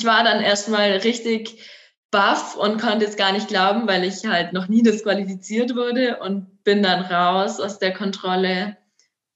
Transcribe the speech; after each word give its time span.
ich 0.00 0.06
war 0.06 0.24
dann 0.24 0.40
erstmal 0.40 0.92
richtig 0.92 1.62
baff 2.10 2.56
und 2.56 2.80
konnte 2.80 3.04
es 3.04 3.16
gar 3.16 3.32
nicht 3.32 3.48
glauben, 3.48 3.86
weil 3.86 4.02
ich 4.02 4.24
halt 4.26 4.54
noch 4.54 4.66
nie 4.66 4.82
disqualifiziert 4.82 5.76
wurde 5.76 6.18
und 6.20 6.64
bin 6.64 6.82
dann 6.82 7.02
raus 7.02 7.60
aus 7.60 7.78
der 7.78 7.92
Kontrolle, 7.92 8.78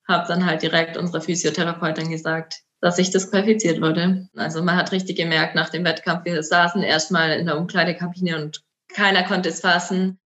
habe 0.08 0.26
dann 0.26 0.46
halt 0.46 0.62
direkt 0.62 0.96
unserer 0.96 1.20
Physiotherapeutin 1.20 2.10
gesagt, 2.10 2.62
dass 2.80 2.98
ich 2.98 3.10
disqualifiziert 3.10 3.82
wurde. 3.82 4.28
Also 4.36 4.62
man 4.62 4.76
hat 4.76 4.90
richtig 4.90 5.18
gemerkt 5.18 5.54
nach 5.54 5.68
dem 5.68 5.84
Wettkampf, 5.84 6.24
wir 6.24 6.42
saßen 6.42 6.82
erstmal 6.82 7.32
in 7.32 7.44
der 7.44 7.58
Umkleidekabine 7.58 8.42
und 8.42 8.62
keiner 8.88 9.22
konnte 9.22 9.50
es 9.50 9.60
fassen. 9.60 10.18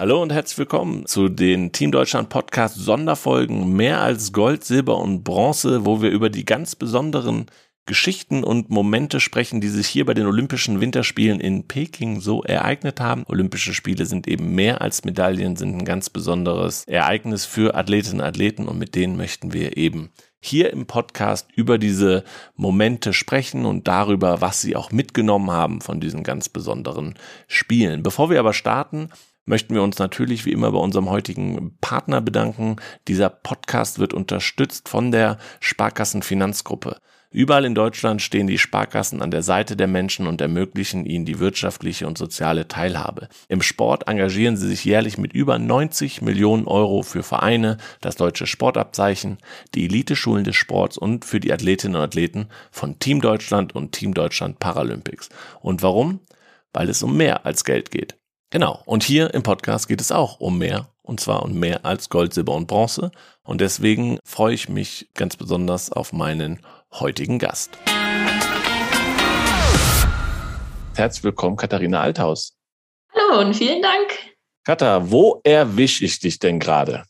Hallo 0.00 0.22
und 0.22 0.32
herzlich 0.32 0.56
willkommen 0.56 1.04
zu 1.04 1.28
den 1.28 1.72
Team 1.72 1.92
Deutschland 1.92 2.30
Podcast 2.30 2.74
Sonderfolgen 2.76 3.76
mehr 3.76 4.00
als 4.00 4.32
Gold, 4.32 4.64
Silber 4.64 4.96
und 4.96 5.24
Bronze, 5.24 5.84
wo 5.84 6.00
wir 6.00 6.08
über 6.08 6.30
die 6.30 6.46
ganz 6.46 6.74
besonderen 6.74 7.50
Geschichten 7.84 8.42
und 8.42 8.70
Momente 8.70 9.20
sprechen, 9.20 9.60
die 9.60 9.68
sich 9.68 9.86
hier 9.88 10.06
bei 10.06 10.14
den 10.14 10.24
Olympischen 10.24 10.80
Winterspielen 10.80 11.38
in 11.38 11.68
Peking 11.68 12.22
so 12.22 12.42
ereignet 12.42 12.98
haben. 12.98 13.24
Olympische 13.28 13.74
Spiele 13.74 14.06
sind 14.06 14.26
eben 14.26 14.54
mehr 14.54 14.80
als 14.80 15.04
Medaillen, 15.04 15.56
sind 15.56 15.76
ein 15.76 15.84
ganz 15.84 16.08
besonderes 16.08 16.84
Ereignis 16.84 17.44
für 17.44 17.74
Athletinnen 17.74 18.20
und 18.20 18.26
Athleten 18.26 18.68
und 18.68 18.78
mit 18.78 18.94
denen 18.94 19.18
möchten 19.18 19.52
wir 19.52 19.76
eben 19.76 20.08
hier 20.40 20.72
im 20.72 20.86
Podcast 20.86 21.50
über 21.54 21.76
diese 21.76 22.24
Momente 22.56 23.12
sprechen 23.12 23.66
und 23.66 23.86
darüber, 23.86 24.40
was 24.40 24.62
sie 24.62 24.76
auch 24.76 24.92
mitgenommen 24.92 25.50
haben 25.50 25.82
von 25.82 26.00
diesen 26.00 26.22
ganz 26.22 26.48
besonderen 26.48 27.16
Spielen. 27.48 28.02
Bevor 28.02 28.30
wir 28.30 28.40
aber 28.40 28.54
starten, 28.54 29.10
möchten 29.50 29.74
wir 29.74 29.82
uns 29.82 29.98
natürlich 29.98 30.46
wie 30.46 30.52
immer 30.52 30.72
bei 30.72 30.78
unserem 30.78 31.10
heutigen 31.10 31.76
Partner 31.82 32.22
bedanken. 32.22 32.76
Dieser 33.08 33.28
Podcast 33.28 33.98
wird 33.98 34.14
unterstützt 34.14 34.88
von 34.88 35.10
der 35.10 35.36
Sparkassen 35.58 36.22
Finanzgruppe. 36.22 36.96
Überall 37.32 37.64
in 37.64 37.74
Deutschland 37.74 38.22
stehen 38.22 38.46
die 38.46 38.58
Sparkassen 38.58 39.22
an 39.22 39.30
der 39.30 39.42
Seite 39.42 39.76
der 39.76 39.86
Menschen 39.86 40.26
und 40.26 40.40
ermöglichen 40.40 41.04
ihnen 41.04 41.24
die 41.24 41.38
wirtschaftliche 41.38 42.06
und 42.06 42.18
soziale 42.18 42.66
Teilhabe. 42.66 43.28
Im 43.48 43.62
Sport 43.62 44.08
engagieren 44.08 44.56
sie 44.56 44.66
sich 44.66 44.84
jährlich 44.84 45.18
mit 45.18 45.32
über 45.32 45.58
90 45.58 46.22
Millionen 46.22 46.66
Euro 46.66 47.02
für 47.02 47.22
Vereine, 47.22 47.76
das 48.00 48.16
deutsche 48.16 48.46
Sportabzeichen, 48.46 49.38
die 49.74 49.84
Eliteschulen 49.84 50.42
des 50.42 50.56
Sports 50.56 50.98
und 50.98 51.24
für 51.24 51.38
die 51.38 51.52
Athletinnen 51.52 51.96
und 51.96 52.02
Athleten 52.02 52.48
von 52.72 52.98
Team 52.98 53.20
Deutschland 53.20 53.74
und 53.76 53.92
Team 53.92 54.14
Deutschland 54.14 54.58
Paralympics. 54.58 55.28
Und 55.60 55.82
warum? 55.82 56.20
Weil 56.72 56.88
es 56.88 57.02
um 57.02 57.16
mehr 57.16 57.46
als 57.46 57.64
Geld 57.64 57.92
geht. 57.92 58.19
Genau. 58.52 58.82
Und 58.84 59.04
hier 59.04 59.32
im 59.32 59.44
Podcast 59.44 59.86
geht 59.86 60.00
es 60.00 60.10
auch 60.10 60.40
um 60.40 60.58
mehr. 60.58 60.88
Und 61.02 61.20
zwar 61.20 61.44
um 61.44 61.54
mehr 61.54 61.84
als 61.84 62.08
Gold, 62.08 62.34
Silber 62.34 62.54
und 62.54 62.66
Bronze. 62.66 63.12
Und 63.44 63.60
deswegen 63.60 64.18
freue 64.24 64.54
ich 64.54 64.68
mich 64.68 65.08
ganz 65.14 65.36
besonders 65.36 65.92
auf 65.92 66.12
meinen 66.12 66.60
heutigen 66.92 67.38
Gast. 67.38 67.78
Herzlich 70.96 71.22
willkommen, 71.22 71.56
Katharina 71.56 72.00
Althaus. 72.00 72.56
Hallo 73.14 73.40
und 73.40 73.54
vielen 73.54 73.82
Dank. 73.82 74.08
Katha, 74.64 75.08
wo 75.10 75.40
erwische 75.44 76.04
ich 76.04 76.18
dich 76.18 76.40
denn 76.40 76.58
gerade? 76.58 77.04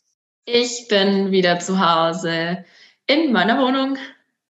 Ich 0.45 0.87
bin 0.89 1.31
wieder 1.31 1.59
zu 1.59 1.79
Hause 1.79 2.65
in 3.07 3.31
meiner 3.31 3.59
Wohnung. 3.59 3.97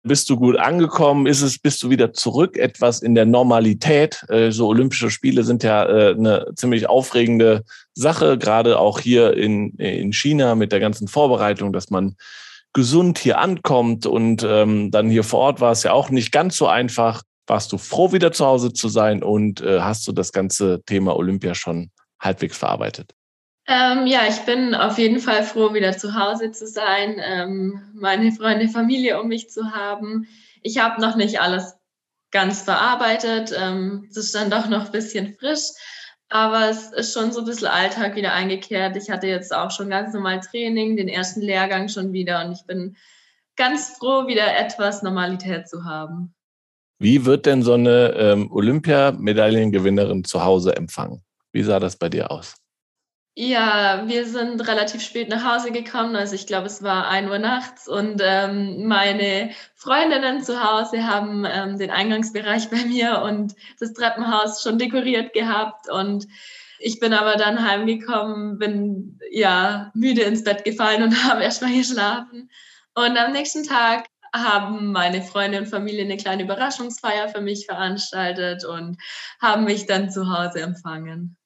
Bist 0.03 0.29
du 0.29 0.37
gut 0.37 0.57
angekommen? 0.57 1.27
Ist 1.27 1.41
es, 1.41 1.59
bist 1.59 1.83
du 1.83 1.89
wieder 1.89 2.13
zurück 2.13 2.57
etwas 2.57 3.01
in 3.01 3.15
der 3.15 3.25
Normalität? 3.25 4.23
Äh, 4.29 4.51
so 4.51 4.67
Olympische 4.67 5.09
Spiele 5.09 5.43
sind 5.43 5.61
ja 5.61 5.83
äh, 5.85 6.11
eine 6.11 6.45
ziemlich 6.55 6.87
aufregende 6.87 7.63
Sache, 7.93 8.37
gerade 8.37 8.79
auch 8.79 8.99
hier 8.99 9.35
in, 9.35 9.71
in 9.75 10.13
China 10.13 10.55
mit 10.55 10.71
der 10.71 10.79
ganzen 10.79 11.09
Vorbereitung, 11.09 11.73
dass 11.73 11.89
man 11.89 12.15
gesund 12.71 13.19
hier 13.19 13.39
ankommt 13.39 14.05
und 14.05 14.45
ähm, 14.47 14.89
dann 14.91 15.09
hier 15.09 15.23
vor 15.23 15.39
Ort 15.39 15.59
war 15.59 15.71
es 15.71 15.83
ja 15.83 15.91
auch 15.91 16.09
nicht 16.09 16.31
ganz 16.31 16.55
so 16.55 16.67
einfach. 16.67 17.23
Warst 17.47 17.71
du 17.71 17.77
froh, 17.77 18.13
wieder 18.13 18.31
zu 18.31 18.45
Hause 18.45 18.71
zu 18.71 18.87
sein 18.89 19.21
und 19.21 19.59
äh, 19.61 19.81
hast 19.81 20.07
du 20.07 20.11
das 20.11 20.31
ganze 20.31 20.81
Thema 20.85 21.17
Olympia 21.17 21.55
schon 21.55 21.89
halbwegs 22.21 22.57
verarbeitet? 22.57 23.11
Ähm, 23.71 24.07
ja, 24.07 24.21
ich 24.27 24.39
bin 24.45 24.73
auf 24.73 24.97
jeden 24.97 25.19
Fall 25.19 25.43
froh, 25.43 25.75
wieder 25.75 25.95
zu 25.95 26.15
Hause 26.15 26.51
zu 26.51 26.65
sein, 26.65 27.21
ähm, 27.23 27.83
meine 27.93 28.31
Freunde, 28.31 28.67
Familie 28.67 29.21
um 29.21 29.27
mich 29.27 29.51
zu 29.51 29.71
haben. 29.71 30.27
Ich 30.63 30.79
habe 30.79 30.99
noch 30.99 31.15
nicht 31.15 31.39
alles 31.39 31.75
ganz 32.31 32.63
verarbeitet. 32.63 33.55
Ähm, 33.55 34.07
es 34.09 34.17
ist 34.17 34.33
dann 34.33 34.49
doch 34.49 34.67
noch 34.69 34.87
ein 34.87 34.91
bisschen 34.91 35.35
frisch, 35.35 35.69
aber 36.29 36.69
es 36.69 36.91
ist 36.93 37.13
schon 37.13 37.31
so 37.31 37.41
ein 37.41 37.45
bisschen 37.45 37.67
Alltag 37.67 38.15
wieder 38.15 38.33
eingekehrt. 38.33 38.97
Ich 38.97 39.11
hatte 39.11 39.27
jetzt 39.27 39.53
auch 39.53 39.69
schon 39.69 39.91
ganz 39.91 40.15
normal 40.15 40.39
Training, 40.39 40.97
den 40.97 41.07
ersten 41.07 41.41
Lehrgang 41.41 41.89
schon 41.89 42.11
wieder 42.11 42.43
und 42.43 42.53
ich 42.53 42.65
bin 42.65 42.97
ganz 43.55 43.97
froh, 43.99 44.25
wieder 44.25 44.57
etwas 44.57 45.03
Normalität 45.03 45.69
zu 45.69 45.85
haben. 45.85 46.33
Wie 46.97 47.23
wird 47.23 47.45
denn 47.45 47.61
so 47.61 47.73
eine 47.73 48.15
ähm, 48.17 48.51
Olympiamedaillengewinnerin 48.51 50.23
zu 50.23 50.43
Hause 50.43 50.75
empfangen? 50.75 51.21
Wie 51.51 51.61
sah 51.61 51.79
das 51.79 51.97
bei 51.97 52.09
dir 52.09 52.31
aus? 52.31 52.58
Ja, 53.41 54.03
wir 54.05 54.25
sind 54.27 54.67
relativ 54.67 55.01
spät 55.01 55.29
nach 55.29 55.45
Hause 55.45 55.71
gekommen. 55.71 56.17
Also 56.17 56.35
ich 56.35 56.45
glaube, 56.45 56.67
es 56.67 56.83
war 56.83 57.07
ein 57.07 57.29
Uhr 57.29 57.39
nachts 57.39 57.87
und 57.87 58.21
ähm, 58.21 58.85
meine 58.85 59.51
Freundinnen 59.75 60.43
zu 60.43 60.61
Hause 60.61 61.07
haben 61.07 61.45
ähm, 61.49 61.77
den 61.77 61.89
Eingangsbereich 61.89 62.69
bei 62.69 62.83
mir 62.83 63.21
und 63.21 63.55
das 63.79 63.93
Treppenhaus 63.93 64.61
schon 64.61 64.77
dekoriert 64.77 65.31
gehabt 65.31 65.89
und 65.89 66.27
ich 66.79 66.99
bin 66.99 67.13
aber 67.13 67.37
dann 67.37 67.65
heimgekommen, 67.65 68.59
bin 68.59 69.17
ja 69.31 69.89
müde 69.93 70.23
ins 70.23 70.43
Bett 70.43 70.65
gefallen 70.65 71.03
und 71.03 71.23
habe 71.23 71.41
erstmal 71.41 71.71
geschlafen. 71.73 72.49
Und 72.93 73.17
am 73.17 73.31
nächsten 73.31 73.63
Tag 73.63 74.07
haben 74.35 74.91
meine 74.91 75.21
Freunde 75.21 75.59
und 75.59 75.67
Familie 75.67 76.03
eine 76.03 76.17
kleine 76.17 76.43
Überraschungsfeier 76.43 77.29
für 77.29 77.39
mich 77.39 77.67
veranstaltet 77.67 78.65
und 78.65 78.97
haben 79.41 79.63
mich 79.63 79.85
dann 79.85 80.11
zu 80.11 80.29
Hause 80.29 80.59
empfangen. 80.59 81.38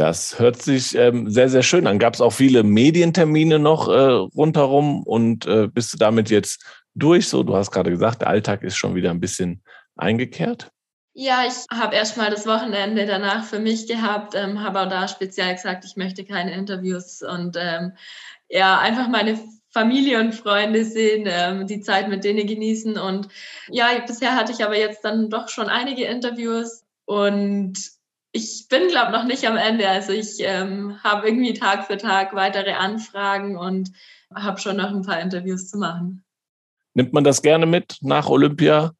Das 0.00 0.38
hört 0.38 0.62
sich 0.62 0.94
ähm, 0.94 1.28
sehr, 1.28 1.50
sehr 1.50 1.62
schön 1.62 1.86
an. 1.86 1.98
Gab 1.98 2.14
es 2.14 2.22
auch 2.22 2.32
viele 2.32 2.62
Medientermine 2.62 3.58
noch 3.58 3.86
äh, 3.86 3.92
rundherum 3.92 5.02
und 5.02 5.44
äh, 5.44 5.68
bist 5.68 5.92
du 5.92 5.98
damit 5.98 6.30
jetzt 6.30 6.64
durch? 6.94 7.28
So, 7.28 7.42
du 7.42 7.54
hast 7.54 7.70
gerade 7.70 7.90
gesagt, 7.90 8.22
der 8.22 8.28
Alltag 8.28 8.62
ist 8.62 8.76
schon 8.76 8.94
wieder 8.94 9.10
ein 9.10 9.20
bisschen 9.20 9.62
eingekehrt. 9.96 10.70
Ja, 11.12 11.42
ich 11.46 11.66
habe 11.70 11.96
erstmal 11.96 12.30
das 12.30 12.46
Wochenende 12.46 13.04
danach 13.04 13.44
für 13.44 13.58
mich 13.58 13.88
gehabt, 13.88 14.34
ähm, 14.34 14.62
habe 14.62 14.80
auch 14.80 14.88
da 14.88 15.06
speziell 15.06 15.52
gesagt, 15.52 15.84
ich 15.84 15.96
möchte 15.96 16.24
keine 16.24 16.54
Interviews 16.54 17.20
und 17.20 17.58
ähm, 17.60 17.92
ja, 18.48 18.78
einfach 18.78 19.06
meine 19.06 19.38
Familie 19.68 20.18
und 20.18 20.34
Freunde 20.34 20.86
sehen, 20.86 21.28
ähm, 21.28 21.66
die 21.66 21.82
Zeit 21.82 22.08
mit 22.08 22.24
denen 22.24 22.46
genießen. 22.46 22.96
Und 22.96 23.28
ja, 23.68 23.88
bisher 24.06 24.34
hatte 24.34 24.52
ich 24.52 24.64
aber 24.64 24.78
jetzt 24.78 25.04
dann 25.04 25.28
doch 25.28 25.50
schon 25.50 25.68
einige 25.68 26.06
Interviews 26.06 26.86
und 27.04 27.99
ich 28.32 28.66
bin, 28.68 28.88
glaube 28.88 29.12
noch 29.12 29.24
nicht 29.24 29.46
am 29.46 29.56
Ende. 29.56 29.88
Also 29.88 30.12
ich 30.12 30.36
ähm, 30.40 31.02
habe 31.02 31.28
irgendwie 31.28 31.54
Tag 31.54 31.86
für 31.86 31.96
Tag 31.96 32.34
weitere 32.34 32.72
Anfragen 32.72 33.56
und 33.56 33.90
habe 34.34 34.60
schon 34.60 34.76
noch 34.76 34.90
ein 34.90 35.02
paar 35.02 35.20
Interviews 35.20 35.68
zu 35.68 35.78
machen. 35.78 36.24
Nimmt 36.94 37.12
man 37.12 37.24
das 37.24 37.42
gerne 37.42 37.66
mit 37.66 37.98
nach 38.00 38.28
Olympia, 38.28 38.92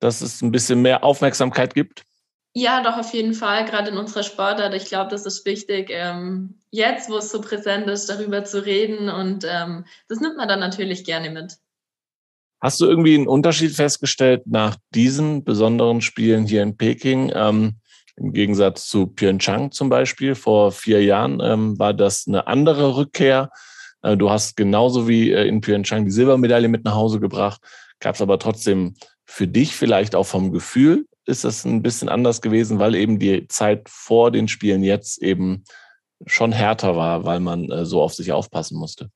dass 0.00 0.20
es 0.20 0.42
ein 0.42 0.50
bisschen 0.50 0.82
mehr 0.82 1.04
Aufmerksamkeit 1.04 1.74
gibt? 1.74 2.04
Ja, 2.56 2.82
doch 2.82 2.96
auf 2.96 3.12
jeden 3.12 3.34
Fall, 3.34 3.64
gerade 3.64 3.90
in 3.90 3.98
unserer 3.98 4.22
Sportart. 4.22 4.74
Ich 4.74 4.84
glaube, 4.84 5.10
das 5.10 5.26
ist 5.26 5.44
wichtig, 5.44 5.88
ähm, 5.90 6.54
jetzt, 6.70 7.10
wo 7.10 7.16
es 7.16 7.30
so 7.30 7.40
präsent 7.40 7.88
ist, 7.88 8.08
darüber 8.08 8.44
zu 8.44 8.64
reden. 8.64 9.08
Und 9.08 9.44
ähm, 9.48 9.84
das 10.08 10.20
nimmt 10.20 10.36
man 10.36 10.46
dann 10.46 10.60
natürlich 10.60 11.04
gerne 11.04 11.30
mit. 11.30 11.56
Hast 12.60 12.80
du 12.80 12.86
irgendwie 12.86 13.16
einen 13.16 13.26
Unterschied 13.26 13.72
festgestellt 13.72 14.46
nach 14.46 14.76
diesen 14.94 15.44
besonderen 15.44 16.00
Spielen 16.00 16.46
hier 16.46 16.62
in 16.62 16.76
Peking? 16.76 17.32
Ähm, 17.34 17.80
im 18.16 18.32
Gegensatz 18.32 18.86
zu 18.88 19.06
Pyeongchang 19.06 19.72
zum 19.72 19.88
Beispiel 19.88 20.34
vor 20.34 20.72
vier 20.72 21.02
Jahren 21.02 21.40
ähm, 21.40 21.78
war 21.78 21.94
das 21.94 22.26
eine 22.26 22.46
andere 22.46 22.96
Rückkehr. 22.96 23.50
Äh, 24.02 24.16
du 24.16 24.30
hast 24.30 24.56
genauso 24.56 25.08
wie 25.08 25.32
äh, 25.32 25.46
in 25.46 25.60
Pyeongchang 25.60 26.04
die 26.04 26.10
Silbermedaille 26.10 26.68
mit 26.68 26.84
nach 26.84 26.94
Hause 26.94 27.20
gebracht, 27.20 27.60
gab 28.00 28.14
es 28.14 28.22
aber 28.22 28.38
trotzdem 28.38 28.94
für 29.24 29.48
dich 29.48 29.74
vielleicht 29.74 30.14
auch 30.14 30.26
vom 30.26 30.52
Gefühl 30.52 31.06
ist 31.26 31.44
das 31.44 31.64
ein 31.64 31.82
bisschen 31.82 32.08
anders 32.08 32.42
gewesen, 32.42 32.78
weil 32.78 32.94
eben 32.94 33.18
die 33.18 33.48
Zeit 33.48 33.88
vor 33.88 34.30
den 34.30 34.48
Spielen 34.48 34.82
jetzt 34.82 35.22
eben 35.22 35.64
schon 36.26 36.52
härter 36.52 36.96
war, 36.96 37.24
weil 37.24 37.40
man 37.40 37.70
äh, 37.70 37.84
so 37.84 38.02
auf 38.02 38.14
sich 38.14 38.32
aufpassen 38.32 38.78
musste. 38.78 39.10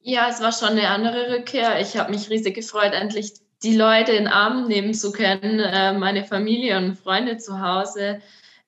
Ja, 0.00 0.28
es 0.30 0.40
war 0.40 0.52
schon 0.52 0.78
eine 0.78 0.88
andere 0.88 1.36
Rückkehr. 1.36 1.80
Ich 1.80 1.96
habe 1.96 2.10
mich 2.10 2.30
riesig 2.30 2.54
gefreut, 2.54 2.92
endlich 2.92 3.34
die 3.62 3.76
Leute 3.76 4.12
in 4.12 4.24
den 4.24 4.32
Arm 4.32 4.68
nehmen 4.68 4.94
zu 4.94 5.12
können, 5.12 5.60
äh, 5.60 5.92
meine 5.92 6.24
Familie 6.24 6.76
und 6.76 6.96
Freunde 6.96 7.38
zu 7.38 7.60
Hause. 7.60 8.20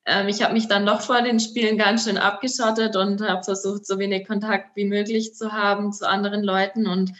Ähm, 0.05 0.29
ich 0.29 0.43
habe 0.43 0.55
mich 0.55 0.69
dann 0.69 0.87
doch 0.87 1.01
vor 1.01 1.23
den 1.23 1.39
Spielen 1.39 1.79
ganz 1.79 2.05
schön 2.05 2.19
abgeschottet 2.19 2.97
und 2.97 3.21
habe 3.21 3.45
versucht, 3.45 3.87
so 3.87 3.99
wenig 3.99 4.27
Kontakt 4.27 4.77
wie 4.77 4.87
möglich 4.87 5.35
zu 5.35 5.53
haben 5.53 5.93
zu 5.93 6.09
anderen 6.09 6.43
Leuten. 6.43 6.87
Und 6.89 7.13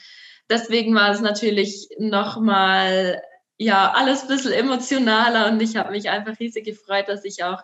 deswegen 0.49 0.95
war 0.95 1.11
es 1.11 1.21
natürlich 1.21 1.89
nochmal, 1.99 3.23
ja, 3.59 3.93
alles 3.93 4.23
ein 4.23 4.29
bisschen 4.29 4.53
emotionaler 4.53 5.47
und 5.47 5.61
ich 5.61 5.77
habe 5.77 5.93
mich 5.93 6.11
einfach 6.11 6.39
riesig 6.41 6.65
gefreut, 6.65 7.09
dass 7.09 7.25
ich 7.25 7.45
auch, 7.45 7.63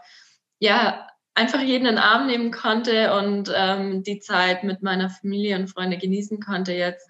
ja, 0.61 1.09
einfach 1.35 1.61
jeden 1.61 1.87
in 1.87 1.97
den 1.97 1.99
Arm 1.99 2.27
nehmen 2.27 2.51
konnte 2.51 3.15
und 3.15 3.53
ähm, 3.55 4.03
die 4.03 4.21
Zeit 4.21 4.65
mit 4.65 4.83
meiner 4.83 5.11
Familie 5.11 5.57
und 5.57 5.69
Freunde 5.69 5.99
genießen 5.99 6.41
konnte 6.41 6.73
jetzt. 6.73 7.07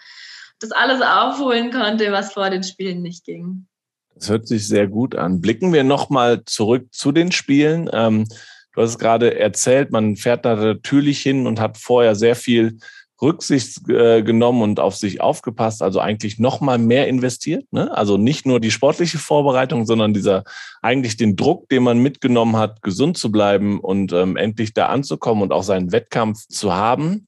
Das 0.61 0.73
alles 0.73 1.03
aufholen 1.03 1.71
konnte, 1.71 2.13
was 2.13 2.33
vor 2.33 2.51
den 2.51 2.63
Spielen 2.63 3.03
nicht 3.03 3.25
ging. 3.25 3.67
Das 4.15 4.31
hört 4.31 4.49
sich 4.49 4.67
sehr 4.67 4.89
gut 4.89 5.15
an. 5.15 5.41
Blicken 5.41 5.73
wir 5.73 5.85
nochmal 5.85 6.45
zurück 6.47 6.87
zu 6.91 7.13
den 7.13 7.33
Spielen. 7.33 7.91
Ähm, 7.93 8.27
du 8.73 8.81
hast 8.81 8.91
es 8.91 8.99
gerade 8.99 9.39
erzählt, 9.39 9.93
man 9.93 10.17
fährt 10.17 10.45
da 10.47 10.57
natürlich 10.57 11.21
hin 11.21 11.47
und 11.47 11.61
hat 11.61 11.77
vorher 11.77 12.15
sehr 12.15 12.35
viel 12.35 12.79
Rücksicht 13.21 13.89
äh, 13.89 14.23
genommen 14.23 14.63
und 14.63 14.79
auf 14.79 14.95
sich 14.97 15.21
aufgepasst, 15.21 15.83
also 15.83 16.01
eigentlich 16.01 16.39
noch 16.39 16.61
mal 16.61 16.79
mehr 16.79 17.09
investiert. 17.09 17.65
Ne? 17.73 17.95
Also 17.97 18.19
nicht 18.19 18.47
nur 18.47 18.61
die 18.61 18.71
sportliche 18.71 19.19
Vorbereitung, 19.19 19.87
sondern 19.87 20.13
dieser 20.13 20.45
eigentlich 20.83 21.17
den 21.17 21.35
Druck, 21.35 21.69
den 21.71 21.83
man 21.83 21.99
mitgenommen 21.99 22.57
hat, 22.57 22.83
gesund 22.83 23.17
zu 23.17 23.33
bleiben 23.33 23.81
und 23.81 24.13
ähm, 24.13 24.37
endlich 24.37 24.75
da 24.75 24.87
anzukommen 24.87 25.43
und 25.43 25.53
auch 25.53 25.63
seinen 25.63 25.93
Wettkampf 25.93 26.47
zu 26.49 26.75
haben. 26.75 27.27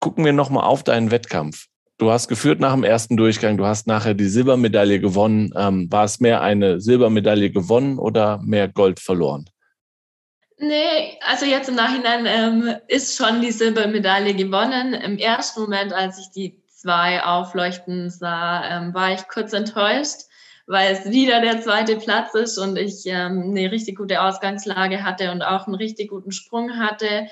Gucken 0.00 0.24
wir 0.24 0.34
noch 0.34 0.50
mal 0.50 0.64
auf 0.64 0.84
deinen 0.84 1.10
Wettkampf. 1.10 1.66
Du 1.98 2.10
hast 2.10 2.28
geführt 2.28 2.60
nach 2.60 2.74
dem 2.74 2.84
ersten 2.84 3.16
Durchgang, 3.16 3.56
du 3.56 3.64
hast 3.64 3.86
nachher 3.86 4.12
die 4.12 4.28
Silbermedaille 4.28 5.00
gewonnen. 5.00 5.50
Ähm, 5.56 5.90
war 5.90 6.04
es 6.04 6.20
mehr 6.20 6.42
eine 6.42 6.78
Silbermedaille 6.78 7.50
gewonnen 7.50 7.98
oder 7.98 8.38
mehr 8.42 8.68
Gold 8.68 9.00
verloren? 9.00 9.48
Nee, 10.58 11.18
also 11.26 11.46
jetzt 11.46 11.68
im 11.68 11.74
Nachhinein 11.74 12.26
ähm, 12.26 12.74
ist 12.88 13.16
schon 13.16 13.40
die 13.40 13.50
Silbermedaille 13.50 14.34
gewonnen. 14.34 14.92
Im 14.92 15.16
ersten 15.16 15.62
Moment, 15.62 15.94
als 15.94 16.18
ich 16.18 16.30
die 16.30 16.62
zwei 16.68 17.22
aufleuchten 17.22 18.10
sah, 18.10 18.64
ähm, 18.64 18.94
war 18.94 19.12
ich 19.12 19.26
kurz 19.28 19.54
enttäuscht, 19.54 20.26
weil 20.66 20.92
es 20.92 21.10
wieder 21.10 21.40
der 21.40 21.62
zweite 21.62 21.96
Platz 21.96 22.34
ist 22.34 22.58
und 22.58 22.76
ich 22.76 23.06
ähm, 23.06 23.50
eine 23.50 23.70
richtig 23.70 23.96
gute 23.96 24.20
Ausgangslage 24.20 25.02
hatte 25.02 25.30
und 25.30 25.42
auch 25.42 25.66
einen 25.66 25.76
richtig 25.76 26.10
guten 26.10 26.32
Sprung 26.32 26.78
hatte. 26.78 27.28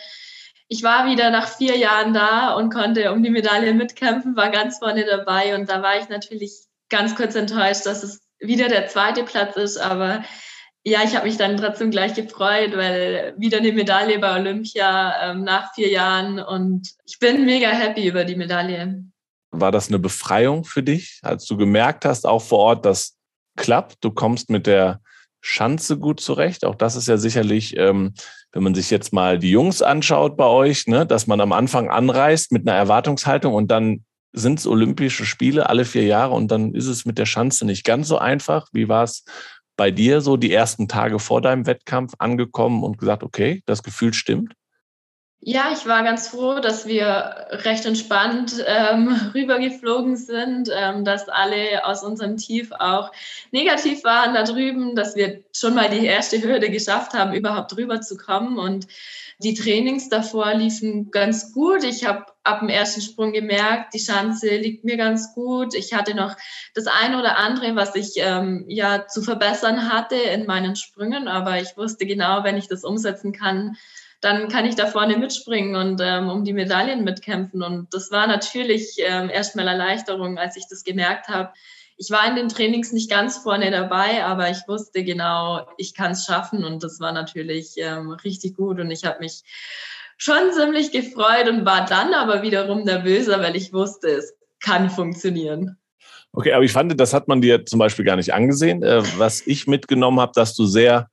Ich 0.69 0.83
war 0.83 1.07
wieder 1.07 1.31
nach 1.31 1.49
vier 1.49 1.77
Jahren 1.77 2.15
da 2.15 2.55
und 2.55 2.73
konnte 2.73 3.13
um 3.13 3.23
die 3.23 3.31
Medaille 3.31 3.75
mitkämpfen, 3.75 4.37
war 4.37 4.51
ganz 4.51 4.79
vorne 4.79 5.05
dabei 5.05 5.55
und 5.55 5.69
da 5.69 5.83
war 5.83 5.99
ich 6.01 6.09
natürlich 6.09 6.65
ganz 6.89 7.15
kurz 7.15 7.35
enttäuscht, 7.35 7.87
dass 7.87 8.03
es 8.03 8.23
wieder 8.39 8.69
der 8.69 8.89
zweite 8.89 9.25
Platz 9.25 9.57
ist, 9.57 9.77
aber 9.77 10.25
ja, 10.87 11.03
ich 11.03 11.17
habe 11.17 11.27
mich 11.27 11.39
dann 11.39 11.57
trotzdem 11.57 11.91
gleich 11.91 12.15
gefreut, 12.15 12.77
weil 12.77 13.35
wieder 13.39 13.59
eine 13.59 13.73
Medaille 13.73 14.19
bei 14.19 14.39
Olympia 14.39 15.31
ähm, 15.31 15.43
nach 15.43 15.73
vier 15.75 15.91
Jahren 15.91 16.39
und 16.39 16.91
ich 17.07 17.19
bin 17.19 17.47
mega 17.47 17.69
happy 17.69 18.07
über 18.07 18.25
die 18.25 18.37
Medaille. 18.37 19.03
War 19.51 19.73
das 19.73 19.89
eine 19.89 19.99
Befreiung 19.99 20.65
für 20.65 20.83
dich, 20.83 21.21
als 21.23 21.47
du 21.47 21.57
gemerkt 21.57 22.05
hast, 22.05 22.27
auch 22.27 22.43
vor 22.43 22.59
Ort, 22.59 22.85
dass 22.85 23.17
klappt, 23.57 24.05
du 24.05 24.11
kommst 24.11 24.51
mit 24.51 24.67
der 24.67 25.01
Schanze 25.41 25.99
gut 25.99 26.21
zurecht? 26.21 26.65
Auch 26.65 26.75
das 26.75 26.97
ist 26.97 27.09
ja 27.09 27.17
sicherlich, 27.17 27.77
ähm, 27.77 28.15
wenn 28.55 28.63
man 28.63 28.75
sich 28.75 28.89
jetzt 28.89 29.13
mal 29.13 29.39
die 29.39 29.51
Jungs 29.51 29.83
anschaut 29.83 30.37
bei 30.37 30.47
euch, 30.47 30.87
ne, 30.87 31.05
dass 31.05 31.27
man 31.27 31.41
am 31.41 31.53
Anfang 31.53 31.91
anreist 31.91 32.53
mit 32.53 32.67
einer 32.67 32.79
Erwartungshaltung 32.79 33.53
und 33.53 33.71
dann 33.71 34.05
sind 34.33 34.61
es 34.61 34.67
Olympische 34.67 35.27
Spiele 35.27 35.69
alle 35.69 35.85
vier 35.85 36.05
Jahre 36.05 36.35
und 36.35 36.51
dann 36.51 36.73
ist 36.73 36.87
es 36.87 37.05
mit 37.05 37.19
der 37.19 37.27
Schanze 37.27 37.67
nicht 37.67 37.85
ganz 37.85 38.09
so 38.09 38.17
einfach. 38.17 38.69
Wie 38.73 38.89
war 38.89 39.05
es 39.05 39.25
bei 39.77 39.91
dir 39.91 40.21
so 40.21 40.37
die 40.37 40.53
ersten 40.53 40.87
Tage 40.87 41.19
vor 41.19 41.41
deinem 41.41 41.67
Wettkampf 41.67 42.15
angekommen 42.19 42.85
und 42.85 42.99
gesagt, 42.99 43.25
okay, 43.25 43.63
das 43.67 43.83
Gefühl 43.83 44.15
stimmt? 44.15 44.55
Ja, 45.47 45.71
ich 45.75 45.85
war 45.85 46.03
ganz 46.05 46.29
froh, 46.29 46.59
dass 46.59 46.87
wir 46.87 47.49
recht 47.51 47.85
entspannt 47.85 48.65
ähm, 48.67 49.09
rübergeflogen 49.35 50.17
sind, 50.17 50.71
ähm, 50.75 51.05
dass 51.05 51.29
alle 51.29 51.85
aus 51.85 52.03
unserem 52.03 52.39
Tief 52.39 52.73
auch 52.73 53.13
negativ 53.51 54.05
waren 54.05 54.33
da 54.33 54.45
drüben, 54.45 54.97
dass 54.97 55.17
wir 55.17 55.45
schon 55.55 55.75
mal 55.75 55.91
die 55.91 56.07
erste 56.07 56.43
Hürde 56.43 56.71
geschafft 56.71 57.13
haben, 57.13 57.35
überhaupt 57.35 57.77
rüberzukommen. 57.77 58.59
Und 58.59 58.87
die 59.39 59.53
Trainings 59.53 60.09
davor 60.09 60.55
liefen 60.55 61.11
ganz 61.11 61.53
gut. 61.53 61.85
Ich 61.85 62.07
habe 62.07 62.25
ab 62.43 62.61
dem 62.61 62.71
ersten 62.71 63.03
Sprung 63.03 63.33
gemerkt, 63.33 63.93
die 63.93 63.99
Schanze 63.99 64.57
liegt 64.57 64.85
mir 64.85 64.97
ganz 64.97 65.35
gut. 65.35 65.75
Ich 65.75 65.93
hatte 65.93 66.15
noch 66.15 66.37
das 66.73 66.87
eine 66.87 67.19
oder 67.19 67.37
andere, 67.37 67.77
was 67.77 67.95
ich 67.97 68.15
ähm, 68.17 68.65
ja 68.69 69.07
zu 69.09 69.21
verbessern 69.21 69.93
hatte 69.93 70.17
in 70.17 70.47
meinen 70.47 70.75
Sprüngen, 70.75 71.29
aber 71.29 71.61
ich 71.61 71.77
wusste 71.77 72.07
genau, 72.07 72.45
wenn 72.45 72.57
ich 72.57 72.69
das 72.69 72.83
umsetzen 72.83 73.33
kann, 73.33 73.77
dann 74.25 74.49
kann 74.49 74.65
ich 74.65 74.75
da 74.75 74.87
vorne 74.87 75.19
mitspringen 75.19 75.77
und 75.77 76.01
ähm, 76.03 76.29
um 76.29 76.45
die 76.45 76.55
Medaillen 76.55 77.05
mitkämpfen. 77.05 77.63
Und 77.63 77.93
das 77.93 78.11
war 78.11 78.27
natürlich 78.27 78.97
ähm, 78.99 79.29
erstmal 79.29 79.69
Erleichterung, 79.69 80.39
als 80.39 80.57
ich 80.57 80.65
das 80.69 80.83
gemerkt 80.83 81.29
habe. 81.29 81.51
Ich 81.97 82.11
war 82.11 82.27
in 82.27 82.35
den 82.35 82.49
Trainings 82.49 82.93
nicht 82.93 83.11
ganz 83.11 83.39
vorne 83.39 83.71
dabei, 83.71 84.25
aber 84.25 84.51
ich 84.51 84.67
wusste 84.67 85.05
genau, 85.05 85.69
ich 85.77 85.95
kann 85.95 86.13
es 86.13 86.25
schaffen 86.25 86.65
und 86.65 86.83
das 86.83 86.99
war 87.01 87.13
natürlich 87.13 87.75
ähm, 87.77 88.11
richtig 88.11 88.57
gut 88.57 88.81
und 88.81 88.91
ich 88.91 89.05
habe 89.05 89.21
mich 89.21 89.43
schon 90.17 90.53
ziemlich 90.53 90.91
gefreut 90.91 91.49
und 91.49 91.65
war 91.67 91.85
dann 91.85 92.15
aber 92.15 92.43
wiederum 92.43 92.83
nervöser, 92.83 93.41
weil 93.41 93.55
ich 93.55 93.73
wusste, 93.73 94.09
es 94.09 94.35
kann 94.61 94.91
funktionieren. 94.91 95.77
Okay, 96.33 96.53
aber 96.53 96.65
ich 96.65 96.73
fand, 96.73 96.99
das 96.99 97.13
hat 97.13 97.29
man 97.29 97.41
dir 97.41 97.65
zum 97.65 97.79
Beispiel 97.79 98.05
gar 98.05 98.17
nicht 98.17 98.35
angesehen. 98.35 98.83
Äh, 98.83 99.03
was 99.19 99.47
ich 99.47 99.67
mitgenommen 99.67 100.19
habe, 100.19 100.33
dass 100.35 100.57
du 100.57 100.65
sehr 100.65 101.11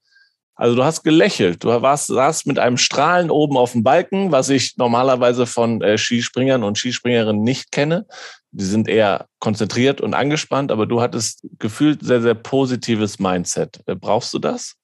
also 0.62 0.76
du 0.76 0.84
hast 0.84 1.02
gelächelt, 1.02 1.64
du 1.64 1.70
warst, 1.70 2.06
saßt 2.06 2.46
mit 2.46 2.60
einem 2.60 2.78
Strahlen 2.78 3.32
oben 3.32 3.58
auf 3.58 3.72
dem 3.72 3.84
Balken, 3.84 4.32
was 4.32 4.50
ich 4.50 4.78
normalerweise 4.78 5.48
von 5.48 5.82
äh, 5.82 5.98
Skispringern 5.98 6.64
und 6.64 6.78
Skispringerinnen 6.78 7.42
nicht 7.42 7.72
kenne. 7.72 8.06
Die 8.52 8.66
sind 8.66 8.88
eher 8.88 9.26
konzentriert 9.40 10.02
und 10.02 10.14
angespannt, 10.14 10.72
aber 10.72 10.86
du 10.86 11.02
hattest 11.02 11.48
gefühlt 11.58 12.04
sehr, 12.04 12.22
sehr 12.22 12.36
positives 12.36 13.18
Mindset. 13.18 13.80
Äh, 13.88 13.96
brauchst 13.96 14.36
du 14.36 14.38
das? 14.38 14.76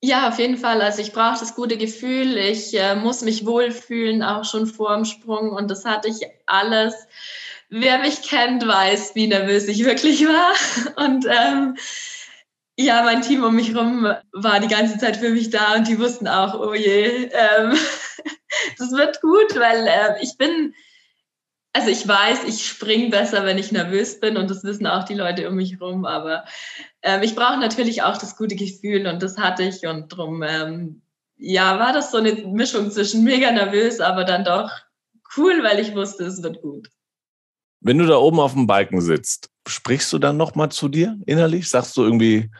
Ja, 0.00 0.28
auf 0.28 0.38
jeden 0.38 0.58
Fall. 0.58 0.80
Also 0.80 1.02
ich 1.02 1.12
brauche 1.12 1.40
das 1.40 1.56
gute 1.56 1.76
Gefühl. 1.76 2.36
Ich 2.36 2.78
äh, 2.78 2.94
muss 2.94 3.22
mich 3.22 3.44
wohlfühlen, 3.44 4.22
auch 4.22 4.44
schon 4.44 4.68
vor 4.68 4.94
dem 4.94 5.04
Sprung. 5.04 5.50
Und 5.50 5.72
das 5.72 5.84
hatte 5.84 6.06
ich 6.06 6.20
alles. 6.46 6.94
Wer 7.68 7.98
mich 7.98 8.22
kennt, 8.22 8.64
weiß, 8.64 9.16
wie 9.16 9.26
nervös 9.26 9.66
ich 9.66 9.84
wirklich 9.84 10.24
war. 10.24 11.04
Und 11.04 11.26
ähm, 11.26 11.76
ja, 12.76 13.02
mein 13.02 13.22
Team 13.22 13.42
um 13.42 13.56
mich 13.56 13.72
herum 13.72 14.06
war 14.32 14.60
die 14.60 14.68
ganze 14.68 14.98
Zeit 14.98 15.16
für 15.16 15.30
mich 15.30 15.50
da 15.50 15.74
und 15.74 15.88
die 15.88 15.98
wussten 15.98 16.28
auch, 16.28 16.54
oh 16.60 16.74
je, 16.74 17.30
ähm, 17.32 17.76
das 18.78 18.92
wird 18.92 19.20
gut, 19.22 19.58
weil 19.58 19.86
äh, 19.86 20.22
ich 20.22 20.36
bin, 20.36 20.74
also 21.72 21.88
ich 21.88 22.06
weiß, 22.06 22.44
ich 22.44 22.66
springe 22.66 23.08
besser, 23.08 23.44
wenn 23.44 23.58
ich 23.58 23.72
nervös 23.72 24.20
bin 24.20 24.36
und 24.36 24.50
das 24.50 24.62
wissen 24.62 24.86
auch 24.86 25.04
die 25.04 25.14
Leute 25.14 25.48
um 25.48 25.56
mich 25.56 25.72
herum, 25.72 26.04
aber 26.04 26.44
ähm, 27.02 27.22
ich 27.22 27.34
brauche 27.34 27.58
natürlich 27.58 28.02
auch 28.02 28.18
das 28.18 28.36
gute 28.36 28.56
Gefühl 28.56 29.06
und 29.06 29.22
das 29.22 29.38
hatte 29.38 29.62
ich 29.62 29.86
und 29.86 30.08
drum, 30.08 30.42
ähm, 30.42 31.02
ja, 31.38 31.78
war 31.78 31.92
das 31.92 32.10
so 32.10 32.18
eine 32.18 32.32
Mischung 32.32 32.90
zwischen 32.90 33.24
mega 33.24 33.50
nervös, 33.52 34.00
aber 34.00 34.24
dann 34.24 34.44
doch 34.44 34.70
cool, 35.36 35.62
weil 35.62 35.78
ich 35.78 35.94
wusste, 35.94 36.24
es 36.24 36.42
wird 36.42 36.60
gut. 36.60 36.90
Wenn 37.80 37.98
du 37.98 38.06
da 38.06 38.16
oben 38.16 38.40
auf 38.40 38.54
dem 38.54 38.66
Balken 38.66 39.00
sitzt, 39.00 39.50
sprichst 39.66 40.12
du 40.12 40.18
dann 40.18 40.36
nochmal 40.36 40.70
zu 40.70 40.88
dir 40.88 41.18
innerlich? 41.26 41.68
Sagst 41.68 41.96
du 41.96 42.02
irgendwie, 42.02 42.50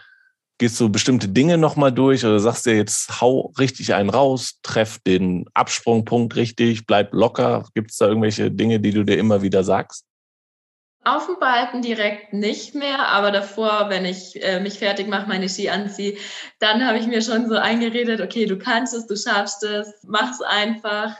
gehst 0.59 0.81
du 0.81 0.89
bestimmte 0.89 1.29
Dinge 1.29 1.59
nochmal 1.59 1.93
durch 1.93 2.25
oder 2.25 2.41
sagst 2.41 2.67
dir 2.67 2.77
jetzt, 2.77 3.21
hau 3.21 3.53
richtig 3.59 3.95
einen 3.95 4.11
raus, 4.11 4.59
treff 4.63 4.99
den 5.07 5.47
Absprungpunkt 5.55 6.37
richtig, 6.37 6.87
bleib 6.87 7.13
locker? 7.13 7.69
Gibt 7.75 7.91
es 7.91 7.99
da 7.99 8.07
irgendwelche 8.07 8.51
Dinge, 8.51 8.81
die 8.81 8.93
du 8.93 9.05
dir 9.05 9.19
immer 9.19 9.43
wieder 9.43 9.65
sagst? 9.65 10.05
Auf 11.05 11.27
dem 11.27 11.39
Balken 11.39 11.83
direkt 11.83 12.33
nicht 12.33 12.75
mehr, 12.75 13.09
aber 13.09 13.31
davor, 13.31 13.91
wenn 13.91 14.05
ich 14.05 14.43
äh, 14.43 14.59
mich 14.59 14.81
fertig 14.81 15.07
mache, 15.07 15.29
meine 15.29 15.49
Ski 15.49 15.69
anziehe, 15.69 16.17
dann 16.59 16.85
habe 16.85 16.99
ich 16.99 17.07
mir 17.07 17.23
schon 17.23 17.49
so 17.49 17.55
eingeredet, 17.55 18.21
okay, 18.21 18.47
du 18.47 18.59
kannst 18.59 18.93
es, 18.93 19.07
du 19.07 19.17
schaffst 19.17 19.63
es, 19.63 19.89
mach's 20.03 20.43
einfach. 20.43 21.15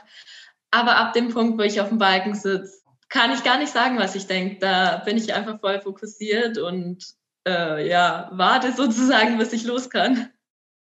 Aber 0.71 0.97
ab 0.97 1.13
dem 1.13 1.29
Punkt, 1.29 1.57
wo 1.57 1.63
ich 1.63 1.79
auf 1.79 1.87
dem 1.87 1.99
Balken 1.99 2.35
sitze, 2.35 2.81
kann 3.07 3.31
ich 3.31 3.45
gar 3.45 3.57
nicht 3.57 3.71
sagen, 3.71 3.97
was 3.97 4.15
ich 4.15 4.27
denke. 4.27 4.57
Da 4.59 4.97
bin 5.05 5.15
ich 5.15 5.33
einfach 5.33 5.61
voll 5.61 5.79
fokussiert 5.79 6.57
und 6.57 7.15
äh, 7.47 7.87
ja, 7.87 8.29
warte 8.33 8.73
sozusagen, 8.73 9.37
bis 9.37 9.53
ich 9.53 9.65
los 9.65 9.89
kann. 9.89 10.29